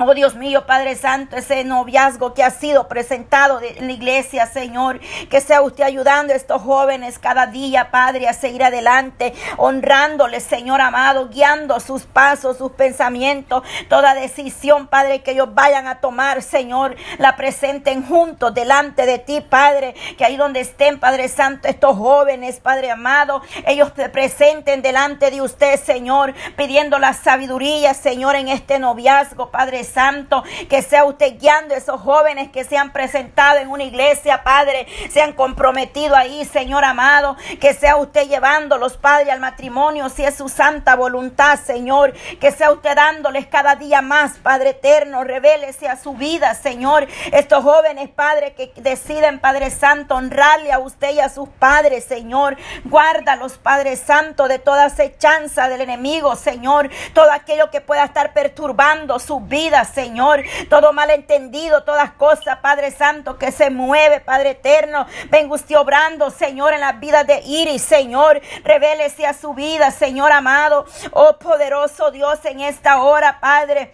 Oh 0.00 0.14
Dios 0.14 0.36
mío, 0.36 0.64
Padre 0.64 0.94
Santo, 0.94 1.34
ese 1.34 1.64
noviazgo 1.64 2.32
que 2.32 2.44
ha 2.44 2.50
sido 2.50 2.86
presentado 2.86 3.60
en 3.60 3.88
la 3.88 3.92
iglesia, 3.92 4.46
Señor, 4.46 5.00
que 5.28 5.40
sea 5.40 5.60
usted 5.60 5.82
ayudando 5.82 6.32
a 6.32 6.36
estos 6.36 6.62
jóvenes 6.62 7.18
cada 7.18 7.46
día, 7.46 7.90
Padre, 7.90 8.28
a 8.28 8.32
seguir 8.32 8.62
adelante, 8.62 9.34
honrándoles, 9.56 10.44
Señor 10.44 10.80
amado, 10.80 11.30
guiando 11.30 11.80
sus 11.80 12.04
pasos, 12.04 12.58
sus 12.58 12.70
pensamientos, 12.70 13.64
toda 13.88 14.14
decisión, 14.14 14.86
Padre, 14.86 15.22
que 15.24 15.32
ellos 15.32 15.52
vayan 15.52 15.88
a 15.88 15.98
tomar, 16.00 16.42
Señor, 16.42 16.94
la 17.18 17.34
presenten 17.34 18.06
juntos 18.06 18.54
delante 18.54 19.04
de 19.04 19.18
ti, 19.18 19.40
Padre, 19.40 19.96
que 20.16 20.24
ahí 20.24 20.36
donde 20.36 20.60
estén, 20.60 21.00
Padre 21.00 21.26
Santo, 21.26 21.66
estos 21.66 21.96
jóvenes, 21.96 22.60
Padre 22.60 22.92
amado, 22.92 23.42
ellos 23.66 23.92
te 23.94 24.08
presenten 24.08 24.80
delante 24.80 25.32
de 25.32 25.40
usted, 25.40 25.76
Señor, 25.82 26.34
pidiendo 26.56 27.00
la 27.00 27.14
sabiduría, 27.14 27.94
Señor, 27.94 28.36
en 28.36 28.46
este 28.46 28.78
noviazgo, 28.78 29.50
Padre 29.50 29.87
Santo, 29.88 30.44
que 30.68 30.82
sea 30.82 31.04
usted 31.04 31.38
guiando 31.38 31.74
a 31.74 31.78
esos 31.78 32.00
jóvenes 32.00 32.50
que 32.50 32.64
se 32.64 32.76
han 32.76 32.92
presentado 32.92 33.58
en 33.58 33.68
una 33.68 33.84
iglesia, 33.84 34.42
Padre, 34.44 34.86
se 35.10 35.22
han 35.22 35.32
comprometido 35.32 36.14
ahí, 36.16 36.44
Señor 36.44 36.84
amado, 36.84 37.36
que 37.60 37.74
sea 37.74 37.96
usted 37.96 38.28
llevándolos, 38.28 38.96
Padre, 38.96 39.30
al 39.30 39.40
matrimonio, 39.40 40.08
si 40.08 40.24
es 40.24 40.36
su 40.36 40.48
santa 40.48 40.94
voluntad, 40.96 41.58
Señor, 41.58 42.12
que 42.40 42.52
sea 42.52 42.70
usted 42.70 42.94
dándoles 42.94 43.46
cada 43.46 43.76
día 43.76 44.02
más, 44.02 44.38
Padre 44.38 44.70
eterno, 44.70 45.24
revélese 45.24 45.88
a 45.88 45.96
su 45.96 46.14
vida, 46.14 46.54
Señor, 46.54 47.06
estos 47.32 47.64
jóvenes, 47.64 48.08
Padre, 48.08 48.54
que 48.54 48.72
deciden, 48.76 49.38
Padre 49.38 49.70
Santo, 49.70 50.14
honrarle 50.14 50.72
a 50.72 50.78
usted 50.78 51.14
y 51.14 51.20
a 51.20 51.28
sus 51.28 51.48
padres, 51.48 52.04
Señor, 52.04 52.56
guárdalos, 52.84 53.58
Padre 53.58 53.96
Santo, 53.96 54.48
de 54.48 54.58
toda 54.58 54.86
acechanza 54.86 55.68
del 55.68 55.80
enemigo, 55.80 56.36
Señor, 56.36 56.90
todo 57.14 57.30
aquello 57.30 57.70
que 57.70 57.80
pueda 57.80 58.04
estar 58.04 58.32
perturbando 58.32 59.18
su 59.18 59.40
vida, 59.40 59.77
Señor. 59.84 60.42
Todo 60.68 60.92
malentendido, 60.92 61.84
todas 61.84 62.12
cosas, 62.12 62.58
Padre 62.58 62.90
Santo, 62.90 63.38
que 63.38 63.52
se 63.52 63.70
mueve, 63.70 64.20
Padre 64.20 64.50
eterno. 64.50 65.06
Venga 65.30 65.54
usted 65.54 65.76
obrando, 65.76 66.30
Señor, 66.30 66.74
en 66.74 66.80
la 66.80 66.92
vida 66.92 67.24
de 67.24 67.40
Iris, 67.40 67.82
Señor. 67.82 68.40
Revélese 68.64 69.26
a 69.26 69.34
su 69.34 69.54
vida, 69.54 69.90
Señor 69.90 70.32
amado. 70.32 70.86
Oh 71.12 71.38
poderoso 71.38 72.10
Dios, 72.10 72.44
en 72.44 72.60
esta 72.60 73.02
hora, 73.02 73.40
Padre. 73.40 73.92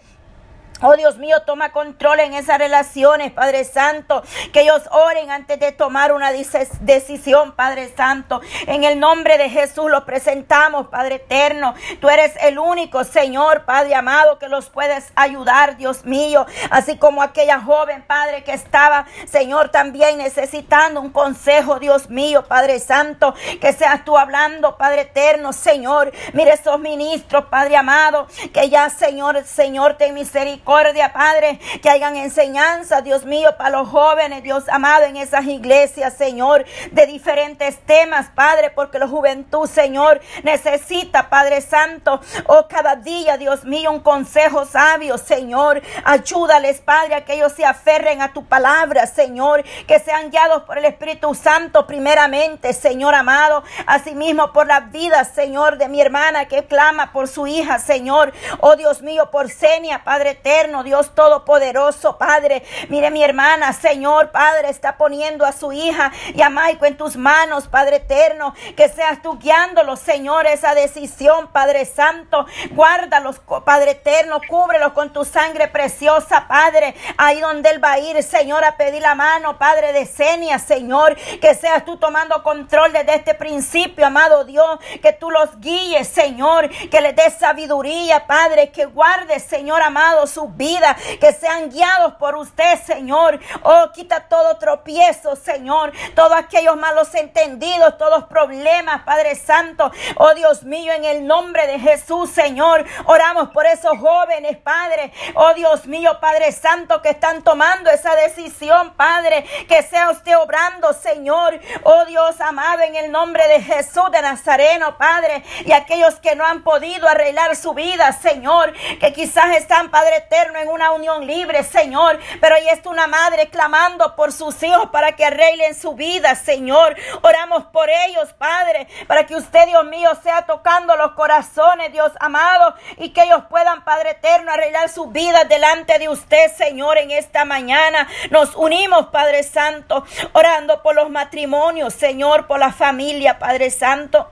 Oh 0.87 0.95
Dios 0.95 1.17
mío, 1.17 1.41
toma 1.47 1.71
control 1.71 2.19
en 2.19 2.35
esas 2.35 2.59
relaciones, 2.59 3.31
Padre 3.31 3.63
Santo. 3.63 4.21
Que 4.53 4.61
ellos 4.61 4.83
oren 4.91 5.31
antes 5.31 5.59
de 5.59 5.71
tomar 5.71 6.11
una 6.11 6.31
decisión, 6.31 7.53
Padre 7.53 7.91
Santo. 7.97 8.39
En 8.67 8.83
el 8.83 8.99
nombre 8.99 9.39
de 9.39 9.49
Jesús 9.49 9.89
los 9.89 10.03
presentamos, 10.03 10.89
Padre 10.89 11.15
eterno. 11.15 11.73
Tú 11.99 12.07
eres 12.07 12.33
el 12.39 12.59
único, 12.59 13.03
Señor, 13.03 13.65
Padre 13.65 13.95
amado, 13.95 14.37
que 14.37 14.47
los 14.47 14.69
puedes 14.69 15.11
ayudar, 15.15 15.75
Dios 15.75 16.05
mío. 16.05 16.45
Así 16.69 16.99
como 16.99 17.23
aquella 17.23 17.59
joven, 17.59 18.03
Padre, 18.03 18.43
que 18.43 18.53
estaba, 18.53 19.07
Señor, 19.25 19.69
también 19.69 20.19
necesitando 20.19 21.01
un 21.01 21.09
consejo, 21.09 21.79
Dios 21.79 22.11
mío, 22.11 22.45
Padre 22.47 22.77
Santo. 22.77 23.33
Que 23.59 23.73
seas 23.73 24.05
tú 24.05 24.19
hablando, 24.19 24.77
Padre 24.77 25.01
eterno, 25.01 25.51
Señor. 25.51 26.11
Mire 26.33 26.53
esos 26.53 26.79
ministros, 26.79 27.45
Padre 27.45 27.75
amado. 27.75 28.27
Que 28.53 28.69
ya, 28.69 28.91
Señor, 28.91 29.43
Señor, 29.45 29.95
ten 29.95 30.13
misericordia 30.13 30.74
Padre, 31.13 31.59
que 31.81 31.89
hayan 31.89 32.17
enseñanza, 32.17 33.01
Dios 33.01 33.23
mío, 33.23 33.55
para 33.57 33.69
los 33.69 33.87
jóvenes, 33.87 34.43
Dios 34.43 34.67
amado, 34.67 35.05
en 35.05 35.15
esas 35.15 35.45
iglesias, 35.45 36.13
Señor, 36.17 36.65
de 36.91 37.05
diferentes 37.05 37.77
temas, 37.85 38.27
Padre, 38.35 38.71
porque 38.71 38.99
la 38.99 39.07
juventud, 39.07 39.69
Señor, 39.69 40.19
necesita, 40.43 41.29
Padre 41.29 41.61
Santo, 41.61 42.19
oh, 42.47 42.67
cada 42.67 42.97
día, 42.97 43.37
Dios 43.37 43.63
mío, 43.63 43.91
un 43.91 44.01
consejo 44.01 44.65
sabio, 44.65 45.17
Señor, 45.17 45.81
ayúdales, 46.03 46.81
Padre, 46.81 47.15
a 47.15 47.25
que 47.25 47.35
ellos 47.35 47.53
se 47.53 47.63
aferren 47.63 48.21
a 48.21 48.33
tu 48.33 48.45
palabra, 48.45 49.07
Señor, 49.07 49.63
que 49.87 49.99
sean 49.99 50.29
guiados 50.29 50.63
por 50.63 50.77
el 50.77 50.85
Espíritu 50.85 51.33
Santo, 51.35 51.87
primeramente, 51.87 52.73
Señor 52.73 53.15
amado, 53.15 53.63
asimismo 53.85 54.51
por 54.51 54.67
la 54.67 54.81
vida, 54.81 55.23
Señor, 55.23 55.77
de 55.77 55.87
mi 55.87 56.01
hermana 56.01 56.49
que 56.49 56.65
clama 56.65 57.13
por 57.13 57.29
su 57.29 57.47
hija, 57.47 57.79
Señor, 57.79 58.33
oh 58.59 58.75
Dios 58.75 59.01
mío, 59.01 59.31
por 59.31 59.49
Senia, 59.49 60.03
Padre 60.03 60.35
eterno, 60.55 60.83
Dios 60.83 61.13
Todopoderoso, 61.13 62.17
Padre. 62.17 62.63
Mire 62.87 63.11
mi 63.11 63.23
hermana, 63.23 63.73
Señor, 63.73 64.31
Padre, 64.31 64.69
está 64.69 64.97
poniendo 64.97 65.45
a 65.45 65.51
su 65.51 65.73
hija 65.73 66.11
y 66.33 66.41
a 66.41 66.49
Maico 66.49 66.85
en 66.85 66.95
tus 66.95 67.17
manos, 67.17 67.67
Padre 67.67 67.97
eterno. 67.97 68.53
Que 68.77 68.87
seas 68.87 69.21
tú 69.21 69.37
guiándolos, 69.37 69.99
Señor, 69.99 70.47
esa 70.47 70.73
decisión, 70.73 71.49
Padre 71.51 71.85
Santo. 71.85 72.45
Guárdalos, 72.71 73.41
Padre 73.65 73.91
eterno, 73.91 74.39
cúbrelos 74.47 74.93
con 74.93 75.11
tu 75.11 75.25
sangre 75.25 75.67
preciosa, 75.67 76.47
Padre. 76.47 76.95
Ahí 77.17 77.41
donde 77.41 77.69
Él 77.69 77.83
va 77.83 77.93
a 77.93 77.99
ir, 77.99 78.21
Señor, 78.23 78.63
a 78.63 78.77
pedir 78.77 79.01
la 79.01 79.15
mano, 79.15 79.57
Padre 79.57 79.91
de 79.91 80.05
Senia, 80.05 80.59
Señor. 80.59 81.15
Que 81.41 81.53
seas 81.53 81.83
tú 81.83 81.97
tomando 81.97 82.43
control 82.43 82.93
desde 82.93 83.15
este 83.15 83.33
principio, 83.33 84.05
amado 84.05 84.45
Dios. 84.45 84.79
Que 85.01 85.11
tú 85.11 85.31
los 85.31 85.59
guíes, 85.59 86.07
Señor. 86.07 86.69
Que 86.69 87.01
les 87.01 87.15
des 87.15 87.33
sabiduría, 87.33 88.25
Padre. 88.25 88.71
Que 88.71 88.85
guardes, 88.85 89.43
Señor 89.43 89.81
amado, 89.81 90.25
su 90.27 90.44
vida, 90.49 90.95
que 91.19 91.33
sean 91.33 91.69
guiados 91.69 92.13
por 92.15 92.35
usted, 92.35 92.81
Señor. 92.83 93.39
Oh, 93.63 93.91
quita 93.93 94.27
todo 94.27 94.57
tropiezo, 94.57 95.35
Señor, 95.35 95.91
todos 96.15 96.33
aquellos 96.33 96.75
malos 96.77 97.13
entendidos, 97.15 97.97
todos 97.97 98.25
problemas, 98.25 99.03
Padre 99.03 99.35
Santo. 99.35 99.91
Oh, 100.17 100.33
Dios 100.33 100.63
mío, 100.63 100.93
en 100.93 101.05
el 101.05 101.27
nombre 101.27 101.67
de 101.67 101.79
Jesús, 101.79 102.29
Señor, 102.29 102.85
oramos 103.05 103.49
por 103.49 103.65
esos 103.65 103.97
jóvenes, 103.97 104.57
Padre. 104.57 105.11
Oh, 105.35 105.53
Dios 105.53 105.85
mío, 105.85 106.19
Padre 106.19 106.51
Santo, 106.51 107.01
que 107.01 107.09
están 107.09 107.43
tomando 107.43 107.89
esa 107.89 108.15
decisión, 108.15 108.93
Padre, 108.95 109.45
que 109.67 109.83
sea 109.83 110.09
usted 110.09 110.37
obrando, 110.37 110.93
Señor. 110.93 111.59
Oh, 111.83 112.05
Dios 112.05 112.39
amado, 112.41 112.81
en 112.81 112.95
el 112.95 113.11
nombre 113.11 113.47
de 113.47 113.61
Jesús 113.61 114.11
de 114.11 114.21
Nazareno, 114.21 114.97
Padre, 114.97 115.43
y 115.65 115.71
aquellos 115.71 116.15
que 116.15 116.35
no 116.35 116.45
han 116.45 116.63
podido 116.63 117.07
arreglar 117.07 117.55
su 117.55 117.73
vida, 117.73 118.11
Señor, 118.13 118.73
que 118.99 119.13
quizás 119.13 119.55
están, 119.55 119.89
Padre 119.89 120.21
en 120.35 120.67
una 120.67 120.91
unión 120.91 121.25
libre, 121.25 121.63
Señor. 121.63 122.19
Pero 122.41 122.55
ahí 122.55 122.67
está 122.69 122.89
una 122.89 123.07
madre 123.07 123.49
clamando 123.49 124.15
por 124.15 124.31
sus 124.31 124.61
hijos 124.63 124.89
para 124.91 125.13
que 125.13 125.25
arreglen 125.25 125.75
su 125.75 125.93
vida, 125.95 126.35
Señor. 126.35 126.95
Oramos 127.21 127.65
por 127.65 127.89
ellos, 127.89 128.33
Padre, 128.33 128.87
para 129.07 129.25
que 129.25 129.35
usted, 129.35 129.65
Dios 129.67 129.85
mío, 129.85 130.09
sea 130.23 130.45
tocando 130.45 130.95
los 130.95 131.11
corazones, 131.13 131.91
Dios 131.91 132.11
amado, 132.19 132.75
y 132.97 133.09
que 133.09 133.23
ellos 133.23 133.43
puedan, 133.49 133.83
Padre 133.83 134.11
eterno, 134.11 134.51
arreglar 134.51 134.89
su 134.89 135.07
vida 135.07 135.43
delante 135.45 135.97
de 135.99 136.09
usted, 136.09 136.53
Señor, 136.55 136.97
en 136.97 137.11
esta 137.11 137.45
mañana. 137.45 138.07
Nos 138.31 138.55
unimos, 138.55 139.07
Padre 139.07 139.43
Santo, 139.43 140.05
orando 140.33 140.81
por 140.81 140.95
los 140.95 141.09
matrimonios, 141.09 141.93
Señor, 141.93 142.47
por 142.47 142.59
la 142.59 142.71
familia, 142.71 143.39
Padre 143.39 143.69
Santo. 143.71 144.29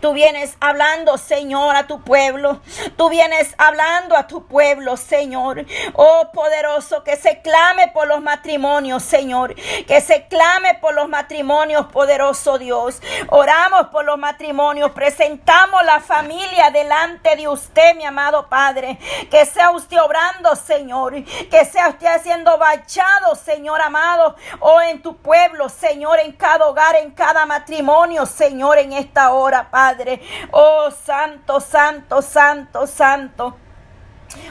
Tú 0.00 0.12
vienes 0.12 0.56
hablando, 0.60 1.18
Señor, 1.18 1.76
a 1.76 1.86
tu 1.86 2.02
pueblo. 2.02 2.60
Tú 2.96 3.08
vienes 3.08 3.54
hablando 3.58 4.16
a 4.16 4.26
tu 4.26 4.46
pueblo, 4.46 4.96
Señor. 4.96 5.64
Oh, 5.94 6.30
poderoso, 6.32 7.02
que 7.04 7.16
se 7.16 7.40
clame 7.42 7.88
por 7.88 8.06
los 8.06 8.20
matrimonios, 8.20 9.02
Señor. 9.02 9.54
Que 9.54 10.00
se 10.00 10.26
clame 10.28 10.74
por 10.74 10.94
los 10.94 11.08
matrimonios, 11.08 11.86
poderoso 11.86 12.58
Dios. 12.58 13.00
Oramos 13.28 13.88
por 13.88 14.04
los 14.04 14.18
matrimonios. 14.18 14.90
Presentamos 14.92 15.84
la 15.84 16.00
familia 16.00 16.70
delante 16.70 17.36
de 17.36 17.48
usted, 17.48 17.96
mi 17.96 18.04
amado 18.04 18.48
Padre. 18.48 18.98
Que 19.30 19.46
sea 19.46 19.70
usted 19.70 20.00
obrando, 20.00 20.54
Señor. 20.56 21.14
Que 21.50 21.64
sea 21.64 21.88
usted 21.88 22.06
haciendo 22.06 22.58
bachado, 22.58 23.34
Señor 23.34 23.80
amado. 23.80 24.36
Oh, 24.60 24.80
en 24.80 25.02
tu 25.02 25.16
pueblo, 25.16 25.68
Señor, 25.68 26.20
en 26.20 26.32
cada 26.32 26.66
hogar, 26.66 26.96
en 26.96 27.10
cada 27.12 27.46
matrimonio, 27.46 28.26
Señor, 28.26 28.78
en 28.78 28.92
esta 28.92 29.32
hora. 29.32 29.55
Padre. 29.64 30.20
Oh, 30.50 30.90
santo, 30.90 31.60
santo, 31.60 32.20
santo, 32.20 32.86
santo. 32.86 33.65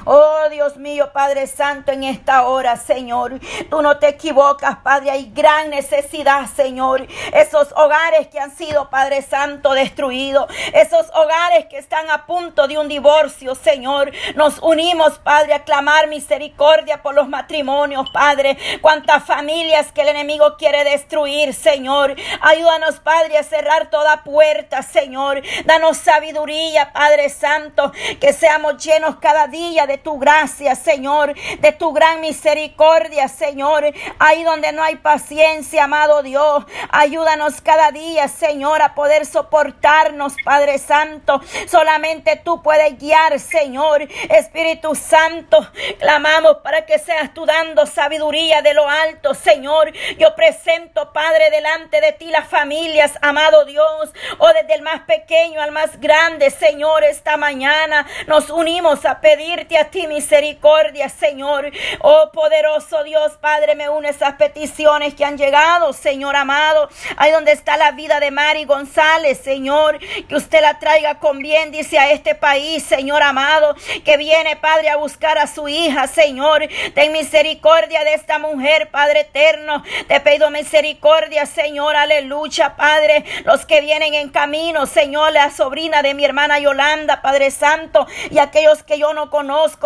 Oh 0.06 0.50
Dios 0.52 0.78
mío, 0.78 1.12
Padre 1.12 1.48
Santo, 1.48 1.92
en 1.92 2.04
esta 2.04 2.46
hora, 2.46 2.78
Señor, 2.78 3.40
tú 3.70 3.82
no 3.82 3.98
te 3.98 4.08
equivocas, 4.08 4.78
Padre, 4.78 5.12
hay 5.12 5.32
gran 5.34 5.70
necesidad, 5.70 6.48
Señor. 6.48 7.08
Esos 7.34 7.72
hogares 7.76 8.28
que 8.28 8.40
han 8.40 8.56
sido, 8.56 8.90
Padre 8.90 9.22
Santo, 9.22 9.74
destruidos, 9.74 10.46
esos 10.74 11.08
hogares 11.16 11.66
que 11.66 11.78
están 11.78 12.10
a 12.12 12.26
punto 12.26 12.68
de 12.68 12.78
un 12.78 12.88
divorcio, 12.88 13.56
Señor. 13.56 14.12
Nos 14.36 14.60
unimos, 14.60 15.18
Padre, 15.20 15.56
a 15.56 15.64
clamar 15.64 16.08
misericordia 16.08 17.02
por 17.02 17.16
los 17.16 17.28
matrimonios, 17.28 18.10
Padre. 18.12 18.58
Cuántas 18.82 19.24
familias 19.24 19.92
que 19.92 20.02
el 20.02 20.10
enemigo 20.10 20.56
quiere 20.58 20.84
destruir, 20.84 21.54
Señor. 21.54 22.16
Ayúdanos, 22.42 23.00
Padre, 23.00 23.38
a 23.38 23.44
cerrar 23.44 23.90
toda 23.90 24.24
puerta, 24.24 24.84
Señor. 24.84 25.42
Danos 25.66 25.98
sabiduría, 25.98 26.94
Padre 26.94 27.30
Santo, 27.30 27.92
que 28.20 28.34
seamos 28.34 28.84
llenos 28.84 29.16
cada 29.18 29.48
día 29.48 29.65
de 29.66 29.98
tu 29.98 30.20
gracia, 30.20 30.76
Señor, 30.76 31.34
de 31.60 31.72
tu 31.72 31.92
gran 31.92 32.22
misericordia, 32.22 33.28
Señor. 33.28 33.84
Ahí 34.20 34.44
donde 34.44 34.72
no 34.72 34.84
hay 34.84 34.96
paciencia, 34.98 35.86
amado 35.86 36.22
Dios, 36.22 36.64
ayúdanos 36.92 37.62
cada 37.62 37.92
día, 37.92 38.28
Señor, 38.28 38.84
a 38.84 38.94
poder 38.94 39.26
soportarnos, 39.26 40.36
Padre 40.46 40.78
Santo. 40.78 41.42
Solamente 41.68 42.36
tú 42.36 42.62
puedes 42.62 42.98
guiar, 43.00 43.40
Señor. 43.40 44.04
Espíritu 44.30 44.94
Santo, 44.94 45.68
clamamos 46.00 46.58
para 46.64 46.86
que 46.86 47.00
seas 47.00 47.34
tú 47.34 47.48
dando 47.48 47.88
sabiduría 47.88 48.62
de 48.62 48.76
lo 48.76 48.88
alto, 48.88 49.34
Señor. 49.34 49.92
Yo 50.20 50.36
presento, 50.36 51.12
Padre, 51.12 51.50
delante 51.50 52.02
de 52.02 52.14
ti 52.14 52.28
las 52.28 52.48
familias, 52.48 53.18
amado 53.24 53.66
Dios, 53.66 54.14
o 54.38 54.48
desde 54.54 54.76
el 54.76 54.84
más 54.84 55.02
pequeño 55.02 55.60
al 55.60 55.72
más 55.72 56.00
grande, 56.00 56.52
Señor, 56.52 57.04
esta 57.04 57.36
mañana 57.36 58.06
nos 58.28 58.52
unimos 58.52 59.06
a 59.06 59.22
a 59.56 59.86
ti 59.90 60.08
misericordia, 60.08 61.08
Señor. 61.08 61.72
Oh 62.02 62.30
poderoso 62.34 63.04
Dios, 63.04 63.34
Padre, 63.40 63.76
me 63.76 63.90
une 63.90 64.10
esas 64.10 64.34
peticiones 64.34 65.14
que 65.14 65.24
han 65.24 65.38
llegado, 65.38 65.94
Señor 65.94 66.36
amado. 66.36 66.90
Ahí 67.18 67.32
donde 67.32 67.54
está 67.54 67.78
la 67.78 67.92
vida 67.92 68.20
de 68.20 68.32
Mari 68.32 68.66
González, 68.66 69.40
Señor, 69.44 70.00
que 70.28 70.36
usted 70.36 70.62
la 70.62 70.78
traiga 70.80 71.20
con 71.20 71.40
bien, 71.40 71.72
dice 71.72 71.98
a 71.98 72.12
este 72.12 72.36
país, 72.36 72.84
Señor 72.84 73.24
amado, 73.24 73.76
que 74.04 74.18
viene, 74.18 74.58
Padre, 74.58 74.90
a 74.90 74.98
buscar 74.98 75.38
a 75.38 75.48
su 75.48 75.68
hija, 75.68 76.08
Señor. 76.08 76.68
Ten 76.94 77.14
misericordia 77.14 78.04
de 78.04 78.14
esta 78.14 78.40
mujer, 78.40 78.90
Padre 78.92 79.22
eterno. 79.22 79.84
Te 80.08 80.20
pido 80.20 80.52
misericordia, 80.52 81.46
Señor, 81.46 81.96
aleluya, 81.96 82.76
Padre. 82.76 83.24
Los 83.46 83.66
que 83.66 83.82
vienen 83.82 84.14
en 84.14 84.30
camino, 84.30 84.86
Señor, 84.86 85.32
la 85.32 85.50
sobrina 85.50 86.02
de 86.02 86.14
mi 86.14 86.26
hermana 86.26 86.60
Yolanda, 86.60 87.22
Padre 87.22 87.52
Santo, 87.52 88.06
y 88.30 88.40
aquellos 88.40 88.84
que 88.84 89.00
yo 89.00 89.14
no 89.14 89.30
conozco, 89.30 89.45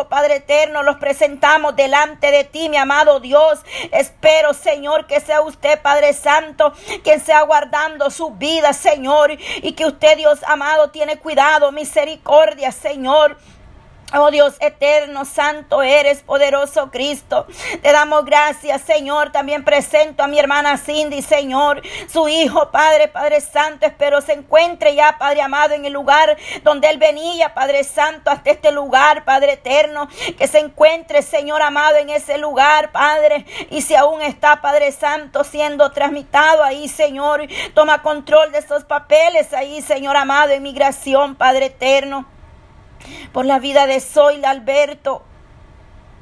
Padre 0.10 0.38
eterno, 0.38 0.84
los 0.84 0.98
presentamos 0.98 1.76
delante 1.76 2.32
de 2.32 2.44
ti, 2.44 2.70
mi 2.70 2.78
amado 2.78 3.20
Dios. 3.20 3.60
Espero, 3.92 4.54
Señor, 4.54 5.08
que 5.08 5.20
sea 5.20 5.42
usted, 5.42 5.82
Padre 5.82 6.14
Santo, 6.14 6.74
quien 7.04 7.20
sea 7.20 7.42
guardando 7.42 8.10
su 8.10 8.32
vida, 8.32 8.74
Señor, 8.74 9.32
y 9.32 9.74
que 9.74 9.86
usted, 9.86 10.18
Dios 10.18 10.40
amado, 10.48 10.92
tiene 10.92 11.18
cuidado, 11.18 11.72
misericordia, 11.72 12.72
Señor. 12.72 13.38
Oh 14.12 14.32
Dios 14.32 14.56
eterno, 14.60 15.24
santo 15.24 15.84
eres, 15.84 16.24
poderoso 16.24 16.90
Cristo. 16.90 17.46
Te 17.84 17.92
damos 17.92 18.26
gracias, 18.26 18.82
Señor. 18.82 19.32
También 19.32 19.64
presento 19.64 20.24
a 20.24 20.28
mi 20.28 20.40
hermana 20.40 20.80
Cindy, 20.80 21.22
Señor. 21.22 21.84
Su 22.12 22.28
hijo, 22.28 22.72
Padre, 22.72 23.08
Padre 23.08 23.40
Santo. 23.40 23.86
Espero 23.86 24.22
se 24.22 24.34
encuentre 24.34 24.96
ya, 24.96 25.20
Padre 25.20 25.44
amado, 25.44 25.76
en 25.76 25.86
el 25.86 25.94
lugar 25.94 26.36
donde 26.64 26.90
él 26.90 26.98
venía, 26.98 27.54
Padre 27.54 27.84
Santo, 27.84 28.32
hasta 28.32 28.50
este 28.50 28.72
lugar, 28.72 29.26
Padre 29.26 29.54
eterno. 29.54 30.10
Que 30.40 30.48
se 30.48 30.58
encuentre, 30.58 31.22
Señor 31.22 31.62
amado, 31.62 31.98
en 31.98 32.10
ese 32.10 32.40
lugar, 32.40 32.92
Padre. 32.92 33.46
Y 33.70 33.84
si 33.84 33.94
aún 33.94 34.24
está, 34.24 34.60
Padre 34.60 34.92
Santo, 34.92 35.44
siendo 35.44 35.92
transmitado 35.92 36.64
ahí, 36.64 36.88
Señor. 36.88 37.48
Toma 37.76 38.02
control 38.02 38.52
de 38.54 38.58
esos 38.58 38.86
papeles 38.86 39.54
ahí, 39.54 39.84
Señor 39.84 40.18
amado, 40.18 40.52
en 40.52 40.64
migración, 40.64 41.36
Padre 41.36 41.68
eterno 41.68 42.39
por 43.32 43.46
la 43.46 43.60
vida 43.60 43.88
de 43.88 44.00
Zoila 44.00 44.50
Alberto, 44.50 45.24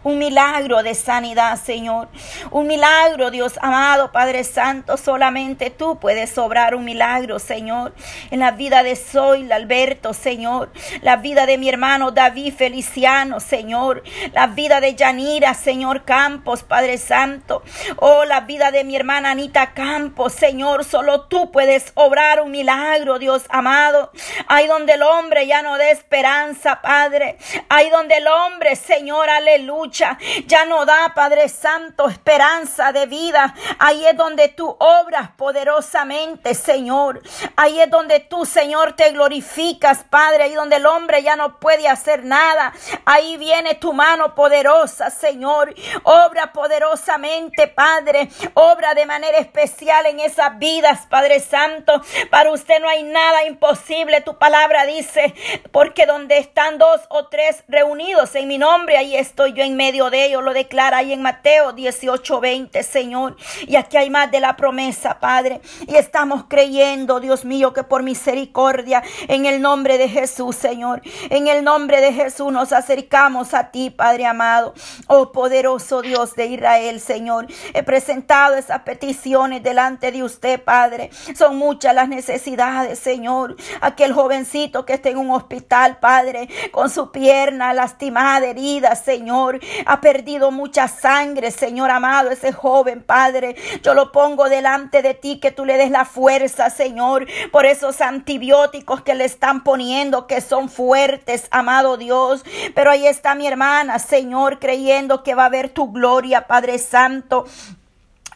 un 0.07 0.19
milagro 0.19 0.83
de 0.83 0.95
sanidad, 0.95 1.59
Señor. 1.61 2.07
Un 2.49 2.65
milagro, 2.65 3.29
Dios 3.29 3.59
amado, 3.61 4.13
Padre 4.13 4.45
Santo. 4.45 4.95
Solamente 4.95 5.69
tú 5.69 5.99
puedes 5.99 6.37
obrar 6.37 6.75
un 6.75 6.85
milagro, 6.85 7.39
Señor. 7.39 7.93
En 8.31 8.39
la 8.39 8.51
vida 8.51 8.83
de 8.83 8.95
Zoila, 8.95 9.57
Alberto, 9.57 10.13
Señor. 10.13 10.71
La 11.01 11.17
vida 11.17 11.45
de 11.45 11.57
mi 11.57 11.67
hermano 11.67 12.11
David 12.11 12.53
Feliciano, 12.53 13.41
Señor. 13.41 14.01
La 14.31 14.47
vida 14.47 14.79
de 14.79 14.95
Yanira, 14.95 15.53
Señor 15.53 16.05
Campos, 16.05 16.63
Padre 16.63 16.97
Santo. 16.97 17.61
Oh, 17.97 18.23
la 18.23 18.41
vida 18.41 18.71
de 18.71 18.85
mi 18.85 18.95
hermana 18.95 19.31
Anita 19.31 19.73
Campos, 19.73 20.31
Señor. 20.31 20.85
Solo 20.85 21.23
tú 21.23 21.51
puedes 21.51 21.91
obrar 21.95 22.41
un 22.41 22.51
milagro, 22.51 23.19
Dios 23.19 23.43
amado. 23.49 24.13
Ahí 24.47 24.67
donde 24.67 24.93
el 24.93 25.03
hombre 25.03 25.47
ya 25.47 25.61
no 25.61 25.77
dé 25.77 25.91
esperanza, 25.91 26.81
Padre. 26.81 27.37
Ahí 27.67 27.89
donde 27.89 28.15
el 28.15 28.27
hombre, 28.27 28.77
Señor, 28.77 29.29
aleluya 29.29 29.96
ya 30.45 30.65
no 30.65 30.85
da, 30.85 31.13
Padre 31.15 31.49
Santo, 31.49 32.09
esperanza 32.09 32.91
de 32.91 33.05
vida. 33.05 33.55
Ahí 33.79 34.05
es 34.05 34.15
donde 34.15 34.49
tú 34.49 34.75
obras 34.79 35.29
poderosamente, 35.37 36.53
Señor. 36.53 37.21
Ahí 37.55 37.79
es 37.79 37.89
donde 37.89 38.19
tú, 38.19 38.45
Señor, 38.45 38.93
te 38.93 39.11
glorificas, 39.11 40.03
Padre. 40.03 40.43
Ahí 40.43 40.53
donde 40.53 40.77
el 40.77 40.85
hombre 40.85 41.23
ya 41.23 41.35
no 41.35 41.59
puede 41.59 41.87
hacer 41.87 42.23
nada. 42.23 42.73
Ahí 43.05 43.37
viene 43.37 43.75
tu 43.75 43.93
mano 43.93 44.35
poderosa, 44.35 45.09
Señor. 45.09 45.73
Obra 46.03 46.53
poderosamente, 46.53 47.67
Padre. 47.67 48.29
Obra 48.53 48.93
de 48.93 49.05
manera 49.05 49.37
especial 49.37 50.05
en 50.05 50.19
esas 50.19 50.57
vidas, 50.59 51.07
Padre 51.09 51.39
Santo. 51.39 52.01
Para 52.29 52.51
usted 52.51 52.79
no 52.81 52.89
hay 52.89 53.03
nada 53.03 53.45
imposible. 53.45 54.21
Tu 54.21 54.37
palabra 54.37 54.85
dice, 54.85 55.33
porque 55.71 56.05
donde 56.05 56.37
están 56.37 56.77
dos 56.77 57.01
o 57.09 57.27
tres 57.27 57.63
reunidos 57.67 58.35
en 58.35 58.47
mi 58.47 58.57
nombre, 58.57 58.97
ahí 58.97 59.15
estoy 59.15 59.53
yo 59.53 59.63
en 59.63 59.76
medio 59.77 60.09
de 60.09 60.25
ellos, 60.25 60.43
lo 60.43 60.53
declara 60.53 60.97
ahí 60.97 61.13
en 61.13 61.21
Mateo 61.21 61.71
18, 61.71 62.41
20, 62.41 62.83
Señor. 62.83 63.37
Y 63.67 63.75
aquí 63.77 63.95
hay 63.95 64.09
más 64.09 64.29
de 64.31 64.41
la 64.41 64.57
promesa, 64.57 65.19
Padre. 65.19 65.61
Y 65.87 65.95
estamos 65.95 66.45
creyendo, 66.49 67.19
Dios 67.19 67.45
mío, 67.45 67.71
que 67.71 67.83
por 67.83 68.03
misericordia, 68.03 69.03
en 69.27 69.45
el 69.45 69.61
nombre 69.61 69.97
de 69.97 70.09
Jesús, 70.09 70.55
Señor, 70.55 71.01
en 71.29 71.47
el 71.47 71.63
nombre 71.63 72.01
de 72.01 72.11
Jesús 72.11 72.51
nos 72.51 72.73
acercamos 72.73 73.53
a 73.53 73.71
ti, 73.71 73.89
Padre 73.89 74.25
amado. 74.25 74.73
Oh 75.07 75.31
poderoso 75.31 76.01
Dios 76.01 76.35
de 76.35 76.47
Israel, 76.47 76.99
Señor. 76.99 77.47
He 77.73 77.83
presentado 77.83 78.55
esas 78.55 78.81
peticiones 78.81 79.61
delante 79.63 80.11
de 80.11 80.23
usted, 80.23 80.61
Padre. 80.61 81.11
Son 81.35 81.57
muchas 81.57 81.93
las 81.93 82.09
necesidades, 82.09 82.99
Señor. 82.99 83.55
Aquel 83.81 84.13
jovencito 84.13 84.85
que 84.85 84.93
está 84.93 85.09
en 85.09 85.17
un 85.17 85.31
hospital, 85.31 85.99
Padre, 85.99 86.49
con 86.71 86.89
su 86.89 87.11
pierna 87.11 87.73
lastimada, 87.73 88.47
herida, 88.47 88.95
Señor 88.95 89.59
ha 89.85 90.01
perdido 90.01 90.51
mucha 90.51 90.87
sangre, 90.87 91.51
Señor 91.51 91.91
amado, 91.91 92.31
ese 92.31 92.51
joven, 92.51 93.03
Padre. 93.03 93.55
Yo 93.83 93.93
lo 93.93 94.11
pongo 94.11 94.49
delante 94.49 95.01
de 95.01 95.13
ti, 95.13 95.39
que 95.39 95.51
tú 95.51 95.65
le 95.65 95.77
des 95.77 95.91
la 95.91 96.05
fuerza, 96.05 96.69
Señor, 96.69 97.27
por 97.51 97.65
esos 97.65 98.01
antibióticos 98.01 99.01
que 99.01 99.15
le 99.15 99.25
están 99.25 99.63
poniendo, 99.63 100.27
que 100.27 100.41
son 100.41 100.69
fuertes, 100.69 101.47
amado 101.51 101.97
Dios. 101.97 102.43
Pero 102.75 102.91
ahí 102.91 103.07
está 103.07 103.35
mi 103.35 103.47
hermana, 103.47 103.99
Señor, 103.99 104.59
creyendo 104.59 105.23
que 105.23 105.35
va 105.35 105.45
a 105.45 105.49
ver 105.49 105.69
tu 105.69 105.91
gloria, 105.91 106.47
Padre 106.47 106.79
Santo. 106.79 107.45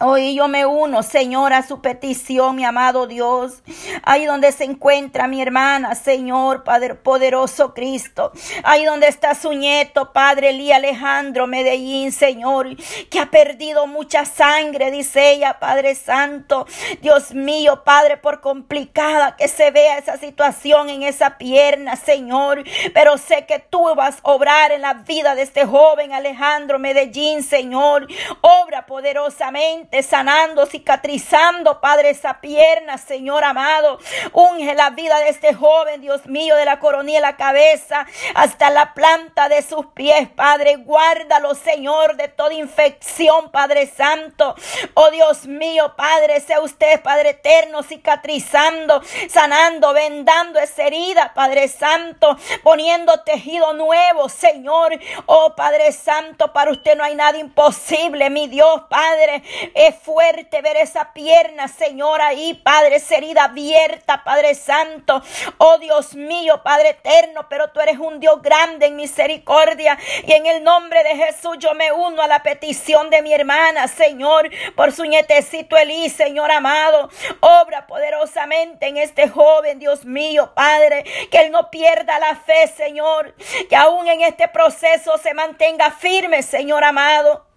Hoy 0.03 0.33
yo 0.33 0.47
me 0.47 0.65
uno, 0.65 1.03
Señor, 1.03 1.53
a 1.53 1.61
su 1.61 1.79
petición, 1.79 2.55
mi 2.55 2.65
amado 2.65 3.05
Dios. 3.05 3.61
Ahí 4.01 4.25
donde 4.25 4.51
se 4.51 4.63
encuentra 4.63 5.27
mi 5.27 5.43
hermana, 5.43 5.93
Señor, 5.93 6.63
Padre 6.63 6.95
poderoso 6.95 7.75
Cristo. 7.75 8.31
Ahí 8.63 8.83
donde 8.83 9.07
está 9.07 9.35
su 9.35 9.53
nieto, 9.53 10.11
Padre 10.11 10.49
Elí 10.49 10.71
Alejandro 10.71 11.45
Medellín, 11.45 12.11
Señor, 12.11 12.75
que 13.11 13.19
ha 13.19 13.29
perdido 13.29 13.85
mucha 13.85 14.25
sangre, 14.25 14.89
dice 14.89 15.33
ella, 15.33 15.59
Padre 15.59 15.93
Santo. 15.93 16.65
Dios 17.01 17.35
mío, 17.35 17.83
Padre, 17.83 18.17
por 18.17 18.41
complicada 18.41 19.35
que 19.35 19.47
se 19.47 19.69
vea 19.69 19.99
esa 19.99 20.17
situación 20.17 20.89
en 20.89 21.03
esa 21.03 21.37
pierna, 21.37 21.95
Señor. 21.95 22.63
Pero 22.95 23.19
sé 23.19 23.45
que 23.45 23.59
tú 23.59 23.93
vas 23.93 24.17
a 24.23 24.31
obrar 24.31 24.71
en 24.71 24.81
la 24.81 24.95
vida 24.95 25.35
de 25.35 25.43
este 25.43 25.67
joven 25.67 26.11
Alejandro 26.11 26.79
Medellín, 26.79 27.43
Señor. 27.43 28.07
Obra 28.41 28.87
poderosamente 28.87 29.90
sanando, 30.01 30.65
cicatrizando, 30.65 31.82
Padre, 31.82 32.12
esa 32.12 32.39
pierna, 32.39 32.97
Señor 32.97 33.43
amado. 33.43 33.99
Unge 34.32 34.73
la 34.73 34.91
vida 34.91 35.19
de 35.19 35.30
este 35.30 35.54
joven, 35.54 36.01
Dios 36.01 36.25
mío, 36.25 36.56
de 36.56 36.65
la 36.65 36.80
coronilla 36.80 37.17
de 37.17 37.21
la 37.21 37.36
cabeza 37.36 38.06
hasta 38.36 38.69
la 38.69 38.93
planta 38.93 39.49
de 39.49 39.62
sus 39.62 39.88
pies, 39.88 40.30
Padre. 40.30 40.77
Guárdalo, 40.77 41.56
Señor, 41.56 42.15
de 42.15 42.30
toda 42.30 42.54
infección, 42.54 43.51
Padre 43.51 43.88
Santo. 43.88 44.56
Oh 44.93 45.12
Dios 45.12 45.45
mío, 45.45 45.93
Padre, 45.97 46.39
sea 46.39 46.62
usted, 46.62 47.01
Padre 47.01 47.32
eterno, 47.32 47.84
cicatrizando, 47.84 49.01
sanando, 49.30 49.93
vendando 49.93 50.60
esa 50.60 50.84
herida, 50.84 51.34
Padre 51.34 51.67
Santo, 51.67 52.38
poniendo 52.63 53.21
tejido 53.23 53.73
nuevo, 53.73 54.30
Señor. 54.30 54.97
Oh 55.25 55.54
Padre 55.56 55.91
Santo, 55.91 56.54
para 56.54 56.71
usted 56.71 56.95
no 56.95 57.04
hay 57.04 57.15
nada 57.15 57.38
imposible, 57.38 58.30
mi 58.30 58.47
Dios, 58.47 58.84
Padre 58.89 59.43
Es 59.81 59.95
fuerte 59.95 60.61
ver 60.61 60.77
esa 60.77 61.11
pierna, 61.11 61.67
Señor, 61.67 62.21
ahí, 62.21 62.53
Padre, 62.53 62.97
esa 62.97 63.15
herida 63.15 63.45
abierta, 63.45 64.23
Padre 64.23 64.53
Santo. 64.53 65.23
Oh 65.57 65.79
Dios 65.79 66.13
mío, 66.13 66.61
Padre 66.63 66.89
eterno, 66.89 67.47
pero 67.49 67.71
tú 67.71 67.79
eres 67.79 67.97
un 67.97 68.19
Dios 68.19 68.43
grande 68.43 68.85
en 68.85 68.95
misericordia. 68.95 69.97
Y 70.27 70.33
en 70.33 70.45
el 70.45 70.63
nombre 70.63 71.03
de 71.03 71.15
Jesús 71.15 71.57
yo 71.57 71.73
me 71.73 71.91
uno 71.91 72.21
a 72.21 72.27
la 72.27 72.43
petición 72.43 73.09
de 73.09 73.23
mi 73.23 73.33
hermana, 73.33 73.87
Señor, 73.87 74.51
por 74.75 74.91
su 74.91 75.03
nietecito 75.03 75.75
Elí, 75.75 76.09
Señor 76.09 76.51
amado. 76.51 77.09
Obra 77.39 77.87
poderosamente 77.87 78.85
en 78.85 78.97
este 78.97 79.29
joven, 79.29 79.79
Dios 79.79 80.05
mío, 80.05 80.51
Padre, 80.53 81.05
que 81.31 81.39
él 81.39 81.51
no 81.51 81.71
pierda 81.71 82.19
la 82.19 82.35
fe, 82.35 82.67
Señor, 82.67 83.33
que 83.67 83.75
aún 83.75 84.07
en 84.07 84.21
este 84.21 84.47
proceso 84.47 85.17
se 85.17 85.33
mantenga 85.33 85.89
firme, 85.89 86.43
Señor 86.43 86.83
amado. 86.83 87.50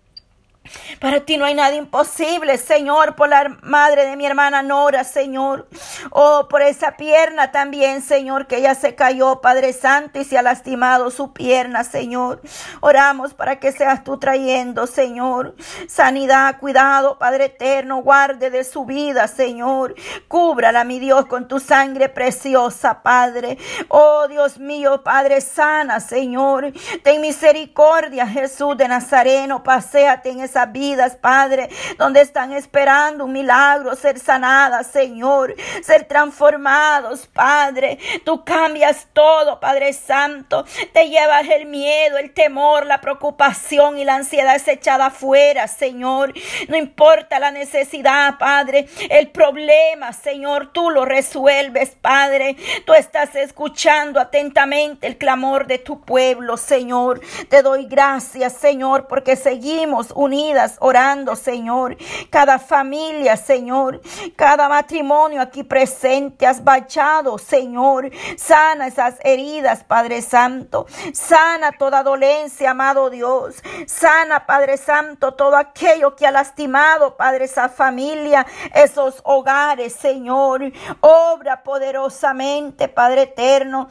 Para 0.99 1.21
ti 1.21 1.37
no 1.37 1.45
hay 1.45 1.55
nada 1.55 1.75
imposible, 1.75 2.57
Señor, 2.57 3.15
por 3.17 3.29
la 3.29 3.59
madre 3.61 4.07
de 4.07 4.17
mi 4.17 4.25
hermana 4.25 4.63
Nora, 4.63 5.05
Señor. 5.05 5.69
Oh, 6.11 6.49
por 6.49 6.63
esa 6.63 6.97
pierna 6.97 7.53
también, 7.53 8.01
Señor, 8.01 8.47
que 8.47 8.57
ella 8.57 8.75
se 8.75 8.95
cayó, 8.95 9.43
Padre 9.43 9.75
Santo, 9.75 10.19
y 10.19 10.25
se 10.25 10.39
ha 10.39 10.43
lastimado 10.43 11.11
su 11.11 11.35
pierna, 11.35 11.85
Señor. 11.85 12.41
Oramos 12.81 13.35
para 13.35 13.61
que 13.61 13.73
seas 13.73 14.05
tú 14.05 14.19
trayendo, 14.19 14.87
Señor, 14.87 15.55
sanidad, 15.87 16.59
cuidado, 16.59 17.19
Padre 17.19 17.47
eterno, 17.47 17.99
guarde 17.99 18.49
de 18.49 18.65
su 18.65 18.87
vida, 18.87 19.29
Señor. 19.29 19.95
Cúbrala, 20.29 20.85
mi 20.85 20.99
Dios, 20.99 21.27
con 21.27 21.47
tu 21.47 21.61
sangre 21.61 22.09
preciosa, 22.09 23.03
Padre. 23.03 23.59
Oh, 23.89 24.29
Dios 24.29 24.59
mío, 24.59 25.03
Padre, 25.05 25.43
sana, 25.43 26.01
Señor. 26.01 26.73
Ten 27.03 27.21
misericordia, 27.21 28.27
Jesús 28.27 28.77
de 28.79 28.89
Nazareno. 28.89 29.63
Paseate 29.63 30.31
en 30.31 30.41
ese 30.41 30.54
vidas, 30.73 31.17
Padre, 31.17 31.69
donde 31.99 32.21
están 32.21 32.53
esperando 32.53 33.25
un 33.25 33.33
milagro, 33.33 33.97
ser 33.97 34.19
sanadas, 34.19 34.87
Señor, 34.87 35.55
ser 35.83 36.05
transformados, 36.05 37.27
Padre. 37.27 37.99
Tú 38.25 38.45
cambias 38.45 39.09
todo, 39.13 39.61
Padre 39.61 39.93
Santo. 39.93 40.65
Te 40.93 41.09
llevas 41.09 41.49
el 41.49 41.67
miedo, 41.67 42.19
el 42.19 42.33
temor, 42.33 42.87
la 42.87 43.01
preocupación 43.01 43.99
y 43.99 44.05
la 44.05 44.15
ansiedad 44.15 44.55
es 44.55 44.69
echada 44.69 45.07
afuera, 45.07 45.67
Señor. 45.69 46.33
No 46.69 46.77
importa 46.77 47.39
la 47.39 47.51
necesidad, 47.51 48.39
Padre, 48.39 48.89
el 49.11 49.31
problema, 49.31 50.13
Señor, 50.13 50.73
tú 50.73 50.91
lo 50.91 51.05
resuelves, 51.05 51.97
Padre. 52.01 52.57
Tú 52.87 52.95
estás 52.95 53.35
escuchando 53.35 54.21
atentamente 54.21 55.07
el 55.07 55.19
clamor 55.19 55.67
de 55.67 55.79
tu 55.79 56.01
pueblo, 56.01 56.57
Señor. 56.57 57.21
Te 57.49 57.63
doy 57.63 57.87
gracias, 57.87 58.53
Señor, 58.55 59.07
porque 59.09 59.37
seguimos 59.37 60.13
unidos 60.15 60.44
orando, 60.81 61.37
Señor. 61.37 61.97
Cada 62.31 62.59
familia, 62.59 63.37
Señor. 63.37 64.01
Cada 64.37 64.69
matrimonio 64.69 65.41
aquí 65.41 65.63
presente 65.63 66.47
has 66.47 66.63
bachado, 66.63 67.39
Señor. 67.39 68.11
Sana 68.37 68.89
esas 68.89 69.17
heridas, 69.25 69.85
Padre 69.85 70.23
Santo. 70.23 70.87
Sana 71.13 71.73
toda 71.73 72.03
dolencia, 72.03 72.71
amado 72.71 73.11
Dios. 73.11 73.57
Sana, 73.87 74.47
Padre 74.47 74.77
Santo, 74.77 75.35
todo 75.35 75.57
aquello 75.57 76.17
que 76.17 76.27
ha 76.27 76.31
lastimado, 76.31 77.17
Padre, 77.17 77.45
esa 77.45 77.69
familia, 77.69 78.47
esos 78.75 79.21
hogares, 79.25 79.95
Señor. 79.95 80.63
Obra 81.01 81.63
poderosamente, 81.63 82.89
Padre 82.89 83.23
eterno. 83.23 83.89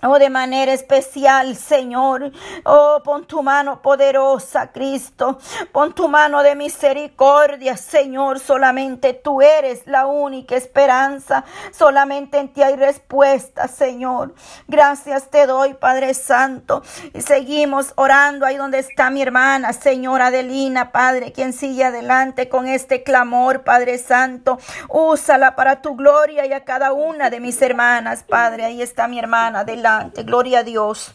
Oh, 0.00 0.16
de 0.18 0.30
manera 0.30 0.72
especial, 0.72 1.56
Señor. 1.56 2.30
Oh, 2.64 3.00
pon 3.04 3.26
tu 3.26 3.42
mano 3.42 3.82
poderosa, 3.82 4.70
Cristo. 4.70 5.38
Pon 5.72 5.92
tu 5.92 6.06
mano 6.06 6.44
de 6.44 6.54
misericordia, 6.54 7.76
Señor. 7.76 8.38
Solamente 8.38 9.12
tú 9.12 9.42
eres 9.42 9.86
la 9.86 10.06
única 10.06 10.54
esperanza. 10.54 11.44
Solamente 11.72 12.38
en 12.38 12.52
ti 12.52 12.62
hay 12.62 12.76
respuesta, 12.76 13.66
Señor. 13.66 14.34
Gracias 14.68 15.30
te 15.30 15.46
doy, 15.46 15.74
Padre 15.74 16.14
Santo. 16.14 16.82
Y 17.12 17.22
seguimos 17.22 17.92
orando 17.96 18.46
ahí 18.46 18.56
donde 18.56 18.78
está 18.78 19.10
mi 19.10 19.20
hermana, 19.22 19.72
Señora 19.72 20.26
Adelina, 20.26 20.92
Padre, 20.92 21.32
quien 21.32 21.52
sigue 21.52 21.84
adelante 21.84 22.48
con 22.48 22.68
este 22.68 23.02
clamor, 23.02 23.64
Padre 23.64 23.98
Santo. 23.98 24.58
Úsala 24.88 25.56
para 25.56 25.82
tu 25.82 25.96
gloria 25.96 26.46
y 26.46 26.52
a 26.52 26.64
cada 26.64 26.92
una 26.92 27.30
de 27.30 27.40
mis 27.40 27.60
hermanas, 27.60 28.22
Padre. 28.22 28.64
Ahí 28.64 28.80
está 28.80 29.08
mi 29.08 29.18
hermana 29.18 29.64
adelante. 29.96 30.22
Gloria 30.22 30.60
a 30.60 30.62
Dios. 30.62 31.14